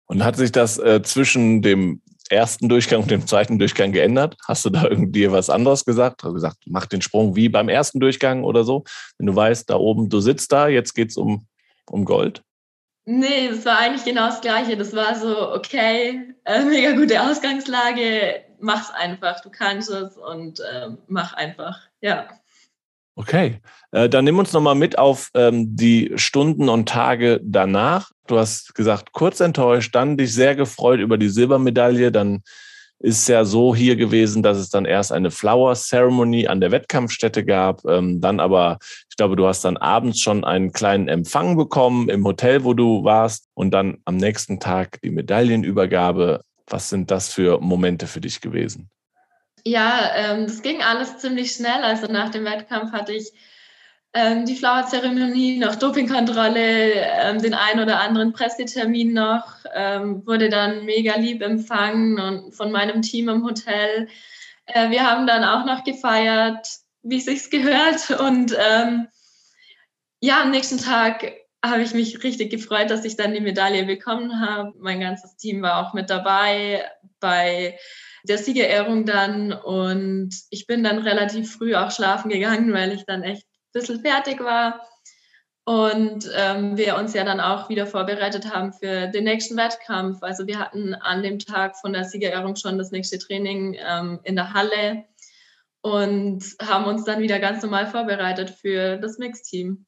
Und 0.07 0.25
hat 0.25 0.37
sich 0.37 0.53
das 0.53 0.79
äh, 0.79 1.03
zwischen 1.03 1.61
dem 1.61 2.01
ersten 2.31 2.69
Durchgang 2.69 3.03
und 3.03 3.11
dem 3.11 3.27
zweiten 3.27 3.59
Durchgang 3.59 3.93
geändert? 3.93 4.37
Hast 4.47 4.65
du 4.65 4.71
da 4.71 4.85
irgendwie 4.85 5.31
was 5.31 5.51
anderes 5.51 5.85
gesagt? 5.85 6.23
Hast 6.23 6.31
du 6.31 6.35
gesagt, 6.35 6.59
mach 6.67 6.87
den 6.87 7.03
Sprung 7.03 7.37
wie 7.37 7.49
beim 7.49 7.69
ersten 7.69 8.01
Durchgang 8.01 8.45
oder 8.45 8.65
so? 8.65 8.85
Wenn 9.19 9.27
du 9.27 9.35
weißt, 9.35 9.69
da 9.69 9.77
oben, 9.77 10.09
du 10.09 10.21
sitzt 10.21 10.53
da, 10.53 10.69
jetzt 10.69 10.95
geht 10.95 11.11
es 11.11 11.17
um, 11.17 11.47
um 11.91 12.05
Gold? 12.05 12.43
Nee, 13.05 13.49
das 13.49 13.65
war 13.65 13.79
eigentlich 13.79 14.05
genau 14.05 14.27
das 14.27 14.41
Gleiche. 14.41 14.77
Das 14.77 14.95
war 14.95 15.15
so, 15.15 15.53
okay, 15.55 16.35
äh, 16.45 16.65
mega 16.65 16.93
gute 16.93 17.23
Ausgangslage, 17.23 18.45
mach's 18.61 18.91
einfach, 18.91 19.41
du 19.41 19.51
kannst 19.51 19.91
es 19.91 20.17
und 20.17 20.61
äh, 20.61 20.89
mach 21.07 21.33
einfach, 21.35 21.81
ja. 22.01 22.29
Okay, 23.19 23.57
äh, 23.91 24.09
dann 24.09 24.25
nimm 24.25 24.39
uns 24.39 24.53
nochmal 24.53 24.77
mit 24.77 24.97
auf 24.97 25.31
ähm, 25.35 25.75
die 25.75 26.13
Stunden 26.15 26.69
und 26.69 26.89
Tage 26.89 27.41
danach. 27.43 28.13
Du 28.29 28.39
hast 28.39 28.77
gesagt, 28.77 29.11
kurz 29.11 29.41
enttäuscht, 29.41 29.93
dann 29.97 30.17
dich 30.17 30.33
sehr 30.33 30.55
gefreut 30.55 31.01
über 31.01 31.19
die 31.19 31.29
Silbermedaille. 31.29 32.13
Dann 32.13 32.43
ist 33.01 33.29
ja 33.29 33.45
so 33.45 33.75
hier 33.75 33.97
gewesen, 33.97 34.45
dass 34.45 34.57
es 34.57 34.71
dann 34.71 34.85
erst 34.85 35.11
eine 35.11 35.33
Flower 35.33 35.75
Ceremony 35.75 36.47
an 36.47 36.61
der 36.61 36.71
Wettkampfstätte 36.71 37.45
gab. 37.45 37.85
Ähm, 37.87 38.21
dann 38.21 38.39
aber, 38.39 38.79
ich 39.11 39.17
glaube, 39.17 39.35
du 39.35 39.49
hast 39.49 39.65
dann 39.65 39.79
abends 39.79 40.21
schon 40.21 40.45
einen 40.45 40.71
kleinen 40.71 41.09
Empfang 41.09 41.57
bekommen 41.57 42.09
im 42.11 42.25
Hotel, 42.25 42.63
wo 42.63 42.73
du 42.73 43.03
warst. 43.03 43.47
Und 43.55 43.73
dann 43.73 43.99
am 44.05 44.17
nächsten 44.17 44.61
Tag 44.61 45.01
die 45.03 45.11
Medaillenübergabe. 45.11 46.43
Was 46.69 46.89
sind 46.89 47.11
das 47.11 47.33
für 47.33 47.59
Momente 47.61 48.07
für 48.07 48.21
dich 48.21 48.41
gewesen? 48.41 48.91
Ja, 49.69 50.13
ähm, 50.15 50.47
das 50.47 50.63
ging 50.63 50.83
alles 50.83 51.19
ziemlich 51.19 51.53
schnell. 51.53 51.85
Also 51.85 52.07
nach 52.07 52.31
dem 52.31 52.47
Wettkampf 52.47 52.93
hatte 52.93 53.13
ich 53.13 53.33
ähm, 54.15 54.47
die 54.47 54.57
Flower-Zeremonie, 54.57 55.59
noch 55.59 55.75
Dopingkontrolle, 55.75 56.95
ähm, 56.95 57.43
den 57.43 57.53
ein 57.53 57.79
oder 57.79 58.01
anderen 58.01 58.33
Pressetermin 58.33 59.13
noch, 59.13 59.45
ähm, 59.75 60.27
wurde 60.27 60.49
dann 60.49 60.87
mega 60.87 61.17
lieb 61.17 61.43
empfangen 61.43 62.19
und 62.19 62.55
von 62.55 62.73
meinem 62.73 63.03
Team 63.03 63.29
im 63.29 63.45
Hotel. 63.45 64.09
Äh, 64.65 64.89
wir 64.89 65.05
haben 65.05 65.27
dann 65.27 65.45
auch 65.45 65.67
noch 65.67 65.85
gefeiert, 65.85 66.67
wie 67.03 67.19
es 67.19 67.27
sich 67.27 67.51
gehört. 67.51 68.11
Und 68.19 68.57
ähm, 68.59 69.09
ja, 70.21 70.41
am 70.41 70.51
nächsten 70.51 70.79
Tag 70.79 71.31
habe 71.65 71.83
ich 71.83 71.93
mich 71.93 72.23
richtig 72.23 72.51
gefreut, 72.51 72.91
dass 72.91 73.05
ich 73.05 73.17
dann 73.17 73.35
die 73.35 73.41
Medaille 73.41 73.85
bekommen 73.85 74.41
habe. 74.41 74.73
Mein 74.79 75.01
ganzes 75.01 75.37
Team 75.37 75.63
war 75.63 75.87
auch 75.87 75.95
mit 75.95 76.09
dabei 76.11 76.85
bei 77.21 77.79
der 78.25 78.39
Siegerehrung 78.39 79.05
dann 79.05 79.53
und 79.53 80.31
ich 80.51 80.67
bin 80.67 80.85
dann 80.85 80.99
relativ 80.99 81.53
früh 81.53 81.75
auch 81.75 81.91
schlafen 81.91 82.29
gegangen, 82.31 82.73
weil 82.75 82.93
ich 82.93 83.05
dann 83.05 83.23
echt 83.23 83.45
ein 83.45 83.81
bisschen 83.81 84.01
fertig 84.01 84.41
war 84.41 84.87
und 85.69 86.31
ähm, 86.35 86.79
wir 86.79 86.97
uns 86.97 87.13
ja 87.13 87.25
dann 87.25 87.41
auch 87.41 87.69
wieder 87.69 87.87
vorbereitet 87.87 88.55
haben 88.55 88.73
für 88.73 89.09
den 89.09 89.25
nächsten 89.25 89.57
Wettkampf. 89.59 90.23
Also 90.23 90.47
wir 90.47 90.59
hatten 90.59 90.95
an 90.95 91.23
dem 91.23 91.39
Tag 91.39 91.77
von 91.77 91.93
der 91.93 92.05
Siegerehrung 92.05 92.57
schon 92.57 92.79
das 92.79 92.91
nächste 92.91 93.19
Training 93.19 93.77
ähm, 93.79 94.19
in 94.23 94.35
der 94.35 94.55
Halle 94.55 95.05
und 95.83 96.43
haben 96.63 96.87
uns 96.87 97.05
dann 97.05 97.21
wieder 97.21 97.39
ganz 97.39 97.63
normal 97.63 97.87
vorbereitet 97.87 98.49
für 98.49 98.97
das 98.97 99.19
Mixteam. 99.19 99.85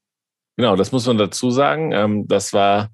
Genau, 0.57 0.77
das 0.77 0.93
muss 0.93 1.07
man 1.07 1.19
dazu 1.19 1.51
sagen. 1.51 1.93
Ähm, 1.93 2.29
das 2.29 2.53
war 2.53 2.91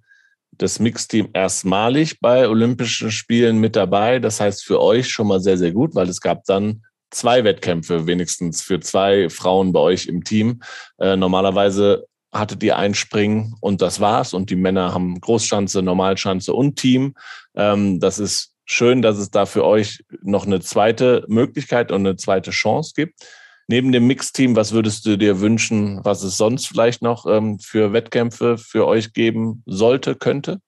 das 0.53 0.79
Mixteam 0.79 1.29
erstmalig 1.33 2.21
bei 2.21 2.49
Olympischen 2.49 3.11
Spielen 3.11 3.59
mit 3.59 3.77
dabei. 3.77 4.19
Das 4.19 4.41
heißt 4.41 4.65
für 4.65 4.81
euch 4.81 5.09
schon 5.09 5.29
mal 5.29 5.41
sehr, 5.41 5.59
sehr 5.59 5.73
gut, 5.73 5.95
weil 5.95 6.09
es 6.09 6.21
gab 6.21 6.45
dann 6.45 6.83
zwei 7.11 7.45
Wettkämpfe 7.45 8.07
wenigstens 8.07 8.63
für 8.63 8.81
zwei 8.81 9.29
Frauen 9.29 9.73
bei 9.73 9.81
euch 9.81 10.07
im 10.07 10.25
Team. 10.25 10.63
Äh, 10.99 11.17
normalerweise 11.17 12.07
hattet 12.33 12.63
ihr 12.63 12.77
ein 12.77 12.95
Springen 12.95 13.55
und 13.61 13.83
das 13.83 14.01
war's. 14.01 14.35
Und 14.35 14.51
die 14.51 14.57
Männer 14.57 14.93
haben 14.93 15.21
Großschanze, 15.21 15.83
Normalschanze 15.83 16.53
und 16.53 16.77
Team. 16.77 17.15
Ähm, 17.55 18.01
das 18.01 18.19
ist 18.19 18.53
schön, 18.65 19.03
dass 19.03 19.17
es 19.17 19.31
da 19.31 19.47
für 19.47 19.65
euch 19.65 20.05
noch 20.23 20.47
eine 20.47 20.61
zweite 20.61 21.25
Möglichkeit 21.29 21.93
und 21.93 22.07
eine 22.07 22.17
zweite 22.17 22.51
Chance 22.51 22.93
gibt. 22.95 23.21
Neben 23.69 23.91
dem 23.91 24.07
Mixteam, 24.07 24.55
was 24.55 24.73
würdest 24.73 25.07
du 25.07 25.19
dir 25.19 25.41
wünschen, 25.41 26.05
was 26.05 26.23
es 26.23 26.37
sonst 26.37 26.69
vielleicht 26.69 27.03
noch 27.03 27.27
ähm, 27.27 27.59
für 27.59 27.93
Wettkämpfe 27.93 28.59
für 28.59 28.87
euch 28.87 29.13
geben 29.13 29.65
sollte, 29.67 30.15
könnte? 30.15 30.61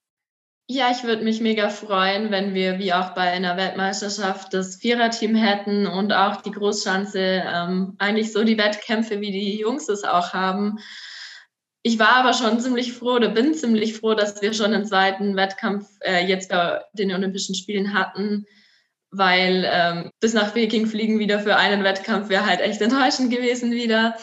Ja, 0.70 0.90
ich 0.90 1.04
würde 1.04 1.22
mich 1.22 1.40
mega 1.40 1.70
freuen, 1.70 2.30
wenn 2.30 2.54
wir 2.54 2.78
wie 2.78 2.92
auch 2.92 3.14
bei 3.14 3.30
einer 3.30 3.56
Weltmeisterschaft 3.56 4.52
das 4.52 4.76
Viererteam 4.76 5.34
hätten 5.34 5.86
und 5.86 6.12
auch 6.12 6.42
die 6.42 6.50
Großschanze 6.50 7.20
ähm, 7.46 7.94
eigentlich 7.98 8.32
so 8.32 8.44
die 8.44 8.58
Wettkämpfe, 8.58 9.20
wie 9.20 9.30
die 9.30 9.58
Jungs 9.58 9.88
es 9.88 10.04
auch 10.04 10.34
haben. 10.34 10.78
Ich 11.82 11.98
war 11.98 12.16
aber 12.16 12.34
schon 12.34 12.60
ziemlich 12.60 12.92
froh 12.92 13.14
oder 13.14 13.28
bin 13.28 13.54
ziemlich 13.54 13.94
froh, 13.96 14.14
dass 14.14 14.42
wir 14.42 14.52
schon 14.52 14.74
einen 14.74 14.84
zweiten 14.84 15.36
Wettkampf 15.36 15.88
äh, 16.00 16.26
jetzt 16.26 16.50
bei 16.50 16.82
den 16.92 17.14
Olympischen 17.14 17.54
Spielen 17.54 17.94
hatten 17.94 18.44
weil 19.10 19.66
ähm, 19.70 20.10
bis 20.20 20.34
nach 20.34 20.52
Peking 20.52 20.86
fliegen 20.86 21.18
wieder 21.18 21.40
für 21.40 21.56
einen 21.56 21.84
Wettkampf 21.84 22.28
wäre 22.28 22.46
halt 22.46 22.60
echt 22.60 22.80
enttäuschend 22.80 23.30
gewesen 23.30 23.70
wieder. 23.70 24.16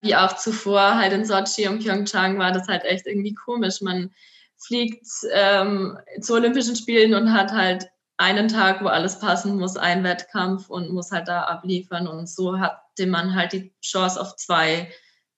Wie 0.00 0.16
auch 0.16 0.36
zuvor 0.36 0.96
halt 0.96 1.12
in 1.12 1.24
Sochi 1.24 1.68
und 1.68 1.78
Pyeongchang 1.78 2.38
war 2.38 2.50
das 2.50 2.66
halt 2.66 2.84
echt 2.84 3.06
irgendwie 3.06 3.34
komisch. 3.34 3.80
Man 3.80 4.10
fliegt 4.58 5.06
ähm, 5.32 5.98
zu 6.20 6.34
Olympischen 6.34 6.76
Spielen 6.76 7.14
und 7.14 7.32
hat 7.32 7.52
halt 7.52 7.88
einen 8.16 8.48
Tag, 8.48 8.82
wo 8.82 8.88
alles 8.88 9.18
passen 9.18 9.56
muss, 9.56 9.76
einen 9.76 10.04
Wettkampf 10.04 10.68
und 10.70 10.90
muss 10.92 11.10
halt 11.10 11.28
da 11.28 11.42
abliefern. 11.42 12.06
Und 12.06 12.28
so 12.28 12.58
hatte 12.58 13.06
man 13.06 13.34
halt 13.34 13.52
die 13.52 13.72
Chance 13.80 14.20
auf 14.20 14.36
zwei 14.36 14.90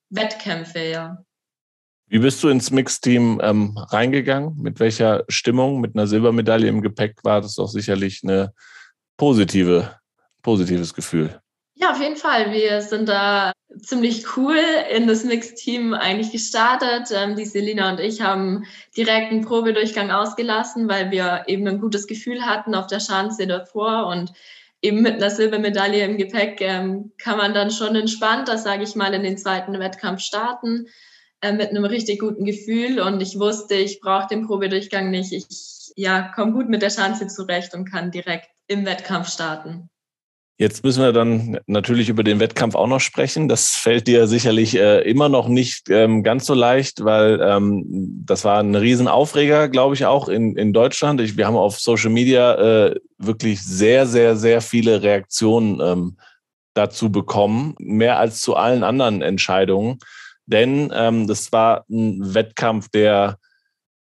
Wettkämpfe, 0.09 0.79
ja. 0.79 1.23
Wie 2.07 2.19
bist 2.19 2.43
du 2.43 2.49
ins 2.49 2.69
Mixteam 2.69 3.41
ähm, 3.43 3.77
reingegangen? 3.77 4.61
Mit 4.61 4.79
welcher 4.79 5.23
Stimmung? 5.27 5.81
Mit 5.81 5.95
einer 5.95 6.05
Silbermedaille 6.05 6.67
im 6.67 6.81
Gepäck 6.81 7.23
war 7.23 7.41
das 7.41 7.55
doch 7.55 7.67
sicherlich 7.67 8.21
eine 8.23 8.53
positive, 9.17 9.99
positives 10.41 10.93
Gefühl. 10.93 11.39
Ja, 11.75 11.91
auf 11.91 11.99
jeden 11.99 12.15
Fall. 12.15 12.51
Wir 12.53 12.81
sind 12.81 13.09
da 13.09 13.51
ziemlich 13.81 14.37
cool 14.37 14.57
in 14.95 15.07
das 15.07 15.25
Mixteam 15.25 15.93
eigentlich 15.93 16.31
gestartet. 16.31 17.09
Ähm, 17.11 17.35
die 17.35 17.45
Selina 17.45 17.91
und 17.91 17.99
ich 17.99 18.21
haben 18.21 18.65
direkt 18.95 19.31
einen 19.31 19.43
Probedurchgang 19.43 20.11
ausgelassen, 20.11 20.87
weil 20.87 21.11
wir 21.11 21.43
eben 21.47 21.67
ein 21.67 21.79
gutes 21.81 22.07
Gefühl 22.07 22.45
hatten 22.45 22.75
auf 22.75 22.87
der 22.87 23.01
Schanze 23.01 23.47
davor 23.47 24.07
und 24.07 24.31
eben 24.81 25.01
mit 25.01 25.15
einer 25.15 25.29
Silbermedaille 25.29 26.05
im 26.05 26.17
Gepäck 26.17 26.61
ähm, 26.61 27.11
kann 27.17 27.37
man 27.37 27.53
dann 27.53 27.71
schon 27.71 27.95
entspannt, 27.95 28.47
das 28.47 28.63
sage 28.63 28.83
ich 28.83 28.95
mal, 28.95 29.13
in 29.13 29.23
den 29.23 29.37
zweiten 29.37 29.77
Wettkampf 29.79 30.21
starten 30.21 30.87
äh, 31.41 31.51
mit 31.51 31.69
einem 31.69 31.85
richtig 31.85 32.19
guten 32.19 32.45
Gefühl. 32.45 33.01
Und 33.01 33.21
ich 33.21 33.39
wusste, 33.39 33.75
ich 33.75 33.99
brauche 33.99 34.27
den 34.27 34.45
Probedurchgang 34.47 35.09
nicht. 35.09 35.33
Ich 35.33 35.91
ja, 35.95 36.31
komme 36.33 36.53
gut 36.53 36.69
mit 36.69 36.81
der 36.81 36.89
Schanze 36.89 37.27
zurecht 37.27 37.73
und 37.73 37.91
kann 37.91 38.11
direkt 38.11 38.54
im 38.67 38.85
Wettkampf 38.85 39.29
starten. 39.29 39.89
Jetzt 40.57 40.85
müssen 40.85 41.03
wir 41.03 41.11
dann 41.11 41.59
natürlich 41.67 42.07
über 42.07 42.23
den 42.23 42.39
Wettkampf 42.39 42.75
auch 42.75 42.87
noch 42.87 43.01
sprechen. 43.01 43.49
Das 43.49 43.71
fällt 43.71 44.07
dir 44.07 44.25
sicherlich 44.25 44.77
äh, 44.77 45.01
immer 45.01 45.27
noch 45.27 45.49
nicht 45.49 45.89
ähm, 45.89 46.23
ganz 46.23 46.45
so 46.45 46.53
leicht, 46.53 47.03
weil 47.03 47.41
ähm, 47.41 47.83
das 48.25 48.45
war 48.45 48.61
ein 48.61 48.73
Riesenaufreger, 48.73 49.67
glaube 49.67 49.95
ich, 49.95 50.05
auch 50.05 50.29
in, 50.29 50.55
in 50.55 50.71
Deutschland. 50.71 51.19
Ich, 51.19 51.35
wir 51.35 51.45
haben 51.45 51.57
auf 51.57 51.77
Social 51.77 52.09
Media 52.09 52.55
äh, 52.85 52.95
wirklich 53.17 53.61
sehr, 53.63 54.07
sehr, 54.07 54.37
sehr 54.37 54.61
viele 54.61 55.03
Reaktionen 55.03 55.81
ähm, 55.81 56.17
dazu 56.73 57.11
bekommen, 57.11 57.75
mehr 57.77 58.17
als 58.17 58.39
zu 58.39 58.55
allen 58.55 58.85
anderen 58.85 59.21
Entscheidungen. 59.21 59.99
Denn 60.45 60.89
ähm, 60.95 61.27
das 61.27 61.51
war 61.51 61.83
ein 61.89 62.33
Wettkampf, 62.33 62.87
der 62.87 63.39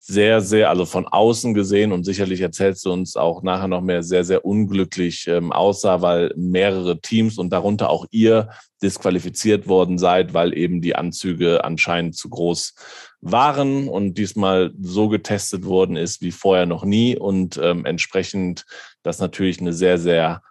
sehr, 0.04 0.40
sehr, 0.40 0.68
also 0.68 0.84
von 0.84 1.06
außen 1.06 1.54
gesehen 1.54 1.92
und 1.92 2.02
sicherlich 2.02 2.40
erzählst 2.40 2.84
du 2.84 2.92
uns 2.92 3.16
auch 3.16 3.44
nachher 3.44 3.68
noch 3.68 3.82
mehr, 3.82 4.02
sehr, 4.02 4.24
sehr 4.24 4.44
unglücklich 4.44 5.28
ähm, 5.28 5.52
aussah, 5.52 6.02
weil 6.02 6.34
mehrere 6.36 7.00
Teams 7.00 7.38
und 7.38 7.50
darunter 7.50 7.88
auch 7.88 8.06
ihr 8.10 8.50
disqualifiziert 8.82 9.68
worden 9.68 9.98
seid, 9.98 10.34
weil 10.34 10.58
eben 10.58 10.80
die 10.80 10.96
Anzüge 10.96 11.62
anscheinend 11.62 12.16
zu 12.16 12.30
groß 12.30 12.74
waren 13.20 13.86
und 13.86 14.18
diesmal 14.18 14.72
so 14.80 15.08
getestet 15.08 15.66
worden 15.66 15.94
ist 15.94 16.20
wie 16.20 16.32
vorher 16.32 16.66
noch 16.66 16.84
nie 16.84 17.16
und 17.16 17.56
ähm, 17.62 17.84
entsprechend 17.84 18.66
das 19.04 19.20
natürlich 19.20 19.60
eine 19.60 19.72
sehr, 19.72 19.98
sehr 19.98 20.42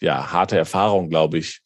ja, 0.00 0.32
harte 0.32 0.56
Erfahrung, 0.56 1.10
glaube 1.10 1.36
ich, 1.36 1.60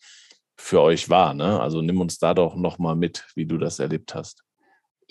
für 0.56 0.80
euch 0.80 1.08
war. 1.08 1.34
Ne? 1.34 1.60
Also 1.60 1.80
nimm 1.80 2.00
uns 2.00 2.18
da 2.18 2.34
doch 2.34 2.56
nochmal 2.56 2.96
mit, 2.96 3.25
wie 3.37 3.46
du 3.46 3.56
das 3.56 3.78
erlebt 3.78 4.16
hast. 4.16 4.42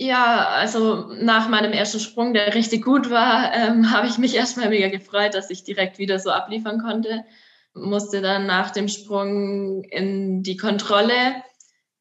Ja, 0.02 0.48
also 0.48 1.12
nach 1.20 1.50
meinem 1.50 1.74
ersten 1.74 2.00
Sprung, 2.00 2.34
der 2.34 2.56
richtig 2.56 2.86
gut 2.86 3.10
war, 3.10 3.54
ähm, 3.54 3.92
habe 3.92 4.08
ich 4.08 4.18
mich 4.18 4.34
erstmal 4.34 4.70
mega 4.70 4.88
gefreut, 4.88 5.34
dass 5.34 5.50
ich 5.50 5.66
direkt 5.66 5.98
wieder 6.00 6.20
so 6.20 6.32
abliefern 6.32 6.80
konnte. 6.82 7.26
Musste 7.74 8.22
dann 8.22 8.48
nach 8.48 8.72
dem 8.72 8.88
Sprung 8.88 9.84
in 9.84 10.42
die 10.42 10.56
Kontrolle 10.56 11.44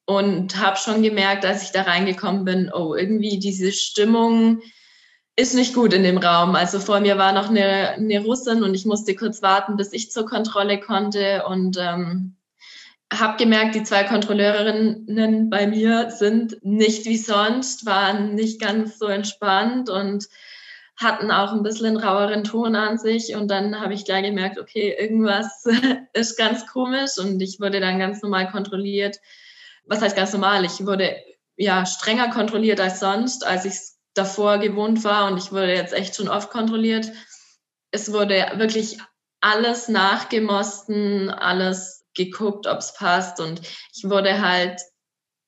und 0.06 0.56
habe 0.58 0.76
schon 0.76 1.02
gemerkt, 1.02 1.44
als 1.44 1.64
ich 1.64 1.72
da 1.72 1.82
reingekommen 1.82 2.44
bin, 2.44 2.70
oh, 2.72 2.94
irgendwie 2.94 3.40
diese 3.40 3.72
Stimmung 3.72 4.62
ist 5.34 5.54
nicht 5.54 5.74
gut 5.74 5.92
in 5.92 6.04
dem 6.04 6.18
Raum. 6.18 6.54
Also 6.54 6.78
vor 6.78 7.00
mir 7.00 7.18
war 7.18 7.32
noch 7.32 7.50
eine, 7.50 7.90
eine 7.90 8.20
Russin 8.20 8.62
und 8.62 8.74
ich 8.74 8.86
musste 8.86 9.16
kurz 9.16 9.42
warten, 9.42 9.76
bis 9.76 9.92
ich 9.92 10.12
zur 10.12 10.24
Kontrolle 10.24 10.78
konnte 10.78 11.44
und 11.46 11.76
ähm, 11.80 12.37
habe 13.12 13.38
gemerkt, 13.38 13.74
die 13.74 13.84
zwei 13.84 14.04
Kontrolleurinnen 14.04 15.48
bei 15.48 15.66
mir 15.66 16.10
sind 16.10 16.62
nicht 16.62 17.06
wie 17.06 17.16
sonst, 17.16 17.86
waren 17.86 18.34
nicht 18.34 18.60
ganz 18.60 18.98
so 18.98 19.06
entspannt 19.06 19.88
und 19.88 20.26
hatten 20.96 21.30
auch 21.30 21.52
ein 21.52 21.62
bisschen 21.62 21.86
einen 21.86 21.96
raueren 21.96 22.44
Ton 22.44 22.74
an 22.74 22.98
sich. 22.98 23.34
Und 23.34 23.50
dann 23.50 23.80
habe 23.80 23.94
ich 23.94 24.04
gleich 24.04 24.24
gemerkt, 24.24 24.58
okay, 24.58 24.94
irgendwas 24.98 25.64
ist 26.12 26.36
ganz 26.36 26.66
komisch 26.66 27.12
und 27.18 27.40
ich 27.40 27.60
wurde 27.60 27.80
dann 27.80 27.98
ganz 27.98 28.20
normal 28.22 28.50
kontrolliert. 28.50 29.18
Was 29.86 30.02
heißt 30.02 30.16
ganz 30.16 30.32
normal? 30.32 30.64
Ich 30.64 30.84
wurde 30.84 31.16
ja 31.56 31.86
strenger 31.86 32.30
kontrolliert 32.30 32.80
als 32.80 33.00
sonst, 33.00 33.46
als 33.46 33.64
ich 33.64 33.72
es 33.72 33.98
davor 34.14 34.58
gewohnt 34.58 35.04
war 35.04 35.30
und 35.30 35.38
ich 35.38 35.52
wurde 35.52 35.72
jetzt 35.72 35.94
echt 35.94 36.16
schon 36.16 36.28
oft 36.28 36.50
kontrolliert. 36.50 37.10
Es 37.90 38.12
wurde 38.12 38.52
wirklich 38.56 38.98
alles 39.40 39.88
nachgemossen, 39.88 41.30
alles 41.30 41.97
geguckt, 42.14 42.66
ob 42.66 42.78
es 42.78 42.94
passt. 42.94 43.40
Und 43.40 43.60
ich 43.94 44.04
wurde 44.04 44.40
halt 44.40 44.80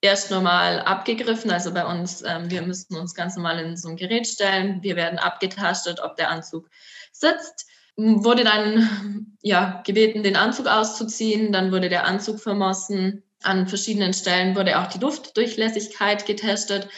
erst 0.00 0.31
normal 0.31 0.81
abgegriffen. 0.81 1.50
Also 1.50 1.73
bei 1.73 1.85
uns, 1.85 2.23
ähm, 2.23 2.50
wir 2.50 2.62
müssen 2.62 2.97
uns 2.97 3.14
ganz 3.14 3.37
normal 3.37 3.59
in 3.59 3.76
so 3.76 3.88
ein 3.88 3.97
Gerät 3.97 4.26
stellen. 4.26 4.83
Wir 4.83 4.97
werden 4.97 5.19
abgetastet, 5.19 6.00
ob 6.00 6.17
der 6.17 6.31
Anzug 6.31 6.69
sitzt. 7.12 7.67
Wurde 7.97 8.45
dann 8.45 9.37
ja, 9.43 9.83
gebeten, 9.85 10.23
den 10.23 10.37
Anzug 10.37 10.67
auszuziehen. 10.67 11.52
Dann 11.52 11.73
wurde 11.73 11.88
der 11.88 12.05
Anzug 12.07 12.40
vermossen. 12.40 13.23
An 13.43 13.67
verschiedenen 13.67 14.12
Stellen 14.12 14.57
wurde 14.57 14.79
auch 14.79 14.87
die 14.87 14.99
Luftdurchlässigkeit 14.99 16.26
getestet. 16.26 16.88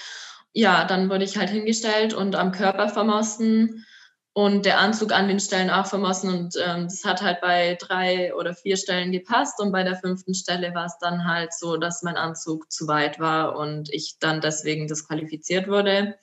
Ja, 0.52 0.84
dann 0.84 1.08
wurde 1.08 1.24
ich 1.24 1.38
halt 1.38 1.50
hingestellt 1.50 2.14
und 2.14 2.36
am 2.36 2.52
Körper 2.52 2.88
vermossen. 2.88 3.86
Und 4.34 4.64
der 4.64 4.80
Anzug 4.80 5.12
an 5.12 5.28
den 5.28 5.40
Stellen 5.40 5.70
auch 5.70 5.86
vermossen. 5.86 6.30
Und 6.30 6.56
ähm, 6.56 6.84
das 6.84 7.04
hat 7.04 7.20
halt 7.20 7.40
bei 7.40 7.76
drei 7.78 8.34
oder 8.34 8.54
vier 8.54 8.76
Stellen 8.76 9.12
gepasst. 9.12 9.60
Und 9.60 9.72
bei 9.72 9.82
der 9.82 9.96
fünften 9.96 10.34
Stelle 10.34 10.74
war 10.74 10.86
es 10.86 10.96
dann 10.98 11.26
halt 11.26 11.52
so, 11.52 11.76
dass 11.76 12.02
mein 12.02 12.16
Anzug 12.16 12.72
zu 12.72 12.86
weit 12.88 13.20
war 13.20 13.58
und 13.58 13.92
ich 13.92 14.16
dann 14.20 14.40
deswegen 14.40 14.88
disqualifiziert 14.88 15.68
wurde. 15.68 16.16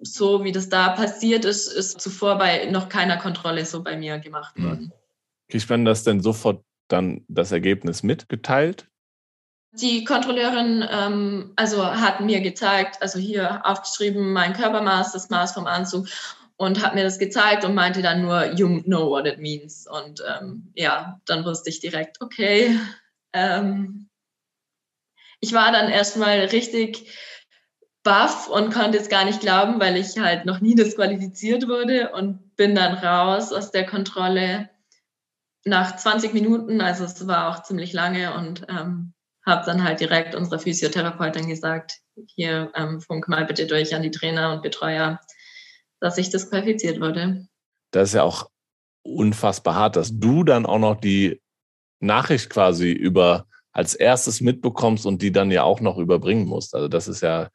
So 0.00 0.44
wie 0.44 0.52
das 0.52 0.68
da 0.68 0.90
passiert 0.90 1.44
ist, 1.44 1.68
ist 1.68 2.00
zuvor 2.00 2.36
bei 2.36 2.66
noch 2.66 2.88
keiner 2.88 3.16
Kontrolle 3.16 3.64
so 3.64 3.82
bei 3.82 3.96
mir 3.96 4.18
gemacht 4.18 4.56
hm. 4.56 4.64
worden. 4.64 4.92
Kriegt 5.48 5.70
man 5.70 5.84
das 5.84 6.02
denn 6.02 6.20
sofort 6.20 6.64
dann 6.88 7.24
das 7.28 7.52
Ergebnis 7.52 8.02
mitgeteilt? 8.02 8.88
Die 9.72 10.04
Kontrolleurin 10.04 10.84
ähm, 10.90 11.52
also 11.54 11.84
hat 11.84 12.20
mir 12.20 12.40
gezeigt, 12.40 13.02
also 13.02 13.18
hier 13.18 13.64
aufgeschrieben, 13.64 14.32
mein 14.32 14.54
Körpermaß, 14.54 15.12
das 15.12 15.28
Maß 15.28 15.52
vom 15.52 15.66
Anzug 15.66 16.06
und 16.56 16.82
hat 16.82 16.94
mir 16.94 17.04
das 17.04 17.18
gezeigt 17.18 17.64
und 17.64 17.74
meinte 17.74 18.02
dann 18.02 18.22
nur, 18.22 18.52
you 18.54 18.82
know 18.82 19.10
what 19.10 19.26
it 19.26 19.38
means. 19.38 19.86
Und 19.86 20.22
ähm, 20.26 20.72
ja, 20.74 21.20
dann 21.26 21.44
wusste 21.44 21.70
ich 21.70 21.80
direkt, 21.80 22.20
okay. 22.20 22.78
Ähm, 23.32 24.08
ich 25.40 25.52
war 25.52 25.70
dann 25.72 25.90
erstmal 25.90 26.38
richtig 26.40 27.12
baff 28.02 28.48
und 28.48 28.72
konnte 28.72 28.98
es 28.98 29.08
gar 29.08 29.24
nicht 29.24 29.40
glauben, 29.40 29.80
weil 29.80 29.96
ich 29.96 30.16
halt 30.18 30.46
noch 30.46 30.60
nie 30.60 30.74
disqualifiziert 30.74 31.68
wurde 31.68 32.12
und 32.12 32.56
bin 32.56 32.74
dann 32.74 32.94
raus 32.94 33.52
aus 33.52 33.70
der 33.70 33.84
Kontrolle 33.84 34.70
nach 35.64 35.96
20 35.96 36.32
Minuten, 36.32 36.80
also 36.80 37.04
es 37.04 37.26
war 37.26 37.48
auch 37.48 37.64
ziemlich 37.64 37.92
lange 37.92 38.34
und 38.34 38.64
ähm, 38.68 39.12
habe 39.44 39.66
dann 39.66 39.82
halt 39.82 40.00
direkt 40.00 40.36
unserer 40.36 40.60
Physiotherapeutin 40.60 41.48
gesagt, 41.48 41.98
hier 42.26 42.70
ähm, 42.74 43.00
funk 43.00 43.28
mal 43.28 43.44
bitte 43.44 43.66
durch 43.66 43.94
an 43.94 44.02
die 44.02 44.12
Trainer 44.12 44.52
und 44.52 44.62
Betreuer, 44.62 45.20
dass 46.06 46.18
ich 46.18 46.30
disqualifiziert 46.30 47.00
wurde. 47.00 47.46
Das 47.90 48.10
ist 48.10 48.14
ja 48.14 48.22
auch 48.22 48.48
unfassbar 49.02 49.74
hart, 49.74 49.96
dass 49.96 50.10
du 50.12 50.44
dann 50.44 50.64
auch 50.64 50.78
noch 50.78 51.00
die 51.00 51.40
Nachricht 52.00 52.48
quasi 52.48 52.92
über 52.92 53.46
als 53.72 53.94
erstes 53.94 54.40
mitbekommst 54.40 55.04
und 55.04 55.20
die 55.20 55.32
dann 55.32 55.50
ja 55.50 55.64
auch 55.64 55.80
noch 55.80 55.98
überbringen 55.98 56.46
musst. 56.46 56.74
Also 56.74 56.86
das 56.86 57.08
ist 57.08 57.22
ja 57.22 57.48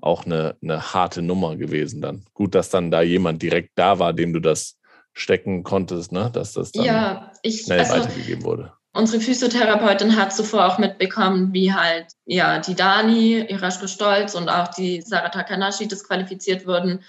auch 0.00 0.24
eine, 0.24 0.56
eine 0.62 0.94
harte 0.94 1.20
Nummer 1.20 1.56
gewesen 1.56 2.00
dann. 2.00 2.24
Gut, 2.32 2.54
dass 2.54 2.70
dann 2.70 2.90
da 2.90 3.02
jemand 3.02 3.42
direkt 3.42 3.72
da 3.74 3.98
war, 3.98 4.12
dem 4.12 4.32
du 4.32 4.40
das 4.40 4.78
stecken 5.12 5.64
konntest, 5.64 6.12
ne? 6.12 6.30
dass 6.32 6.52
das 6.52 6.70
dann 6.72 6.84
ja, 6.84 7.32
ich, 7.42 7.62
schnell 7.62 7.80
also, 7.80 7.94
weitergegeben 7.94 8.44
wurde. 8.44 8.72
Unsere 8.92 9.20
Physiotherapeutin 9.20 10.16
hat 10.16 10.32
zuvor 10.32 10.66
auch 10.66 10.78
mitbekommen, 10.78 11.52
wie 11.52 11.72
halt 11.72 12.06
ja 12.24 12.58
die 12.58 12.74
Dani, 12.74 13.44
Iraschko 13.48 13.88
Stolz 13.88 14.34
und 14.34 14.48
auch 14.48 14.68
die 14.68 15.02
Sarah 15.02 15.28
Takanashi 15.28 15.88
disqualifiziert 15.88 16.66
wurden 16.66 17.00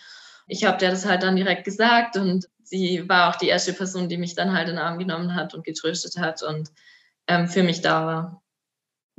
ich 0.48 0.64
habe 0.64 0.78
der 0.78 0.92
das 0.92 1.06
halt 1.06 1.24
dann 1.24 1.36
direkt 1.36 1.66
gesagt 1.66 2.18
und 2.18 2.48
sie 2.64 3.08
war 3.08 3.30
auch 3.30 3.36
die 3.36 3.48
erste 3.48 3.74
Person, 3.74 4.10
die 4.10 4.18
mich 4.18 4.36
dann 4.36 4.54
halt 4.54 4.70
in 4.70 4.76
den 4.76 4.84
Arm 4.84 4.98
genommen 4.98 5.36
hat 5.36 5.54
und 5.54 5.66
getröstet 5.66 6.18
hat 6.18 6.42
und 6.44 6.70
ähm, 7.28 7.48
für 7.48 7.64
mich 7.64 7.82
da 7.82 8.06
war. 8.06 8.42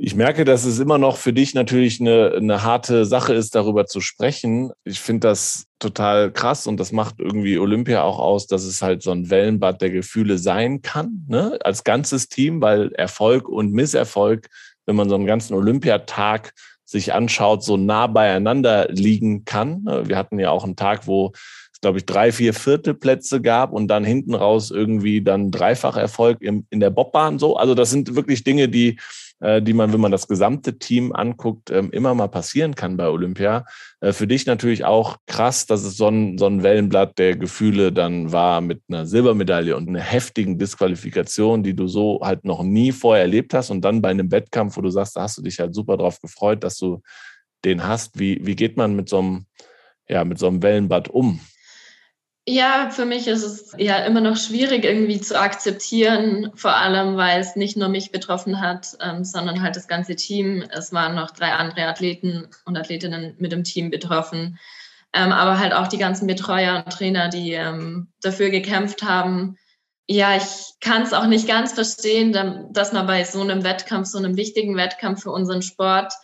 Ich 0.01 0.15
merke, 0.15 0.45
dass 0.45 0.65
es 0.65 0.79
immer 0.79 0.97
noch 0.97 1.17
für 1.17 1.33
dich 1.33 1.55
natürlich 1.55 2.01
eine, 2.01 2.33
eine 2.37 2.63
harte 2.63 3.05
Sache 3.05 3.35
ist, 3.35 3.57
darüber 3.57 3.87
zu 3.87 4.01
sprechen. 4.01 4.71
Ich 4.85 5.01
finde 5.01 5.27
das 5.27 5.67
total 5.81 6.31
krass 6.33 6.69
und 6.69 6.79
das 6.79 6.93
macht 6.93 7.17
irgendwie 7.19 7.59
Olympia 7.59 8.03
auch 8.03 8.21
aus, 8.21 8.47
dass 8.47 8.63
es 8.63 8.81
halt 8.81 9.03
so 9.03 9.11
ein 9.11 9.29
Wellenbad 9.29 9.83
der 9.83 9.91
Gefühle 9.91 10.39
sein 10.39 10.83
kann, 10.83 11.25
ne? 11.27 11.59
als 11.65 11.83
ganzes 11.83 12.29
Team, 12.29 12.63
weil 12.63 12.93
Erfolg 12.93 13.49
und 13.49 13.73
Misserfolg, 13.73 14.49
wenn 14.87 14.95
man 14.95 15.09
so 15.09 15.17
einen 15.17 15.27
ganzen 15.27 15.55
Olympiatag 15.55 16.55
sich 16.89 17.13
anschaut, 17.13 17.63
so 17.63 17.77
nah 17.77 18.07
beieinander 18.07 18.89
liegen 18.89 19.45
kann. 19.45 19.85
Wir 20.05 20.17
hatten 20.17 20.39
ja 20.39 20.51
auch 20.51 20.65
einen 20.65 20.75
Tag, 20.75 21.07
wo 21.07 21.33
es, 21.35 21.83
glaube 21.83 21.99
ich, 21.99 22.07
drei, 22.07 22.33
vier 22.33 22.55
Viertelplätze 22.55 23.43
gab 23.43 23.73
und 23.73 23.89
dann 23.89 24.05
hinten 24.05 24.35
raus 24.35 24.71
irgendwie 24.71 25.21
dann 25.21 25.51
Dreifacherfolg 25.51 26.41
in 26.41 26.65
der 26.73 26.89
Bobbahn 26.89 27.39
so. 27.39 27.57
Also 27.57 27.75
das 27.75 27.91
sind 27.91 28.17
wirklich 28.17 28.43
Dinge, 28.43 28.71
die 28.71 28.89
äh, 28.89 28.97
die 29.41 29.73
man, 29.73 29.93
wenn 29.93 30.01
man 30.01 30.11
das 30.11 30.27
gesamte 30.27 30.79
Team 30.79 31.13
anguckt, 31.13 31.71
ähm, 31.71 31.91
immer 31.93 32.15
mal 32.15 32.29
passieren 32.29 32.75
kann 32.75 32.97
bei 32.97 33.09
Olympia. 33.09 33.65
Äh, 34.01 34.13
für 34.13 34.27
dich 34.27 34.47
natürlich 34.47 34.85
auch 34.85 35.19
krass, 35.27 35.67
dass 35.67 35.85
es 35.85 35.97
so 35.97 36.09
ein, 36.09 36.39
so 36.39 36.47
ein 36.47 36.63
Wellenblatt 36.63 37.19
der 37.19 37.37
Gefühle 37.37 37.93
dann 37.93 38.33
war 38.33 38.61
mit 38.61 38.83
einer 38.89 39.07
Silbermedaille 39.07 39.77
und 39.77 39.89
einer 39.89 40.01
heftigen 40.01 40.59
Disqualifikation, 40.59 41.63
die 41.63 41.75
du 41.75 41.87
so 41.87 42.21
halt 42.23 42.45
noch 42.45 42.63
nie 42.63 42.91
vorher 42.93 43.23
erlebt 43.23 43.55
hast 43.55 43.71
und 43.71 43.83
dann 43.83 44.03
bei 44.03 44.11
einem 44.11 44.31
Wettkampf, 44.33 44.77
wo 44.77 44.81
du 44.81 44.91
sagst, 44.91 45.17
da 45.17 45.23
hast 45.23 45.39
du 45.39 45.43
dich 45.43 45.61
halt 45.61 45.75
super 45.75 45.97
drauf 45.97 46.21
gefreut, 46.21 46.65
dass 46.65 46.77
du 46.77 47.01
den 47.65 47.87
hast. 47.87 48.19
Wie, 48.19 48.45
wie 48.45 48.57
geht 48.57 48.77
man 48.77 48.97
mit 48.97 49.09
so 49.09 49.19
einem, 49.19 49.47
ja, 50.09 50.25
mit 50.25 50.39
so 50.39 50.49
einem 50.49 50.63
Wellenbad 50.63 51.09
um? 51.09 51.41
Ja, 52.51 52.89
für 52.89 53.05
mich 53.05 53.29
ist 53.29 53.43
es 53.43 53.75
ja 53.77 53.99
immer 54.07 54.23
noch 54.23 54.39
schwierig 54.39 54.83
irgendwie 54.83 55.21
zu 55.21 55.39
akzeptieren, 55.39 56.51
vor 56.55 56.75
allem 56.75 57.19
weil 57.19 57.41
es 57.41 57.57
nicht 57.57 57.77
nur 57.77 57.91
mich 57.91 58.11
betroffen 58.11 58.63
hat, 58.63 58.97
ähm, 59.03 59.23
sondern 59.23 59.61
halt 59.61 59.77
das 59.77 59.87
ganze 59.87 60.17
Team. 60.17 60.65
Es 60.71 60.91
waren 60.95 61.15
noch 61.15 61.31
drei 61.31 61.53
andere 61.53 61.87
Athleten 61.87 62.49
und 62.65 62.79
Athletinnen 62.79 63.35
mit 63.39 63.53
dem 63.53 63.65
Team 63.65 63.91
betroffen, 63.91 64.59
ähm, 65.13 65.31
aber 65.31 65.59
halt 65.59 65.75
auch 65.75 65.89
die 65.89 65.99
ganzen 65.99 66.27
Betreuer 66.27 66.85
und 66.87 66.91
Trainer, 66.91 67.29
die 67.29 67.53
ähm, 67.53 68.09
dafür 68.23 68.49
gekämpft 68.49 69.03
haben. 69.03 69.59
Ja, 70.07 70.35
ich 70.35 70.81
kann 70.81 71.03
es 71.03 71.13
auch 71.13 71.27
nicht 71.27 71.47
ganz 71.47 71.75
verstehen, 71.75 72.33
dass 72.73 72.95
man 72.95 73.07
bei 73.07 73.25
so 73.25 73.43
einem 73.43 73.63
Wettkampf, 73.63 74.09
so 74.09 74.17
einem 74.17 74.39
wichtigen 74.39 74.75
Wettkampf 74.75 75.25
für 75.25 75.33
unseren 75.33 75.61
Sport, 75.61 76.15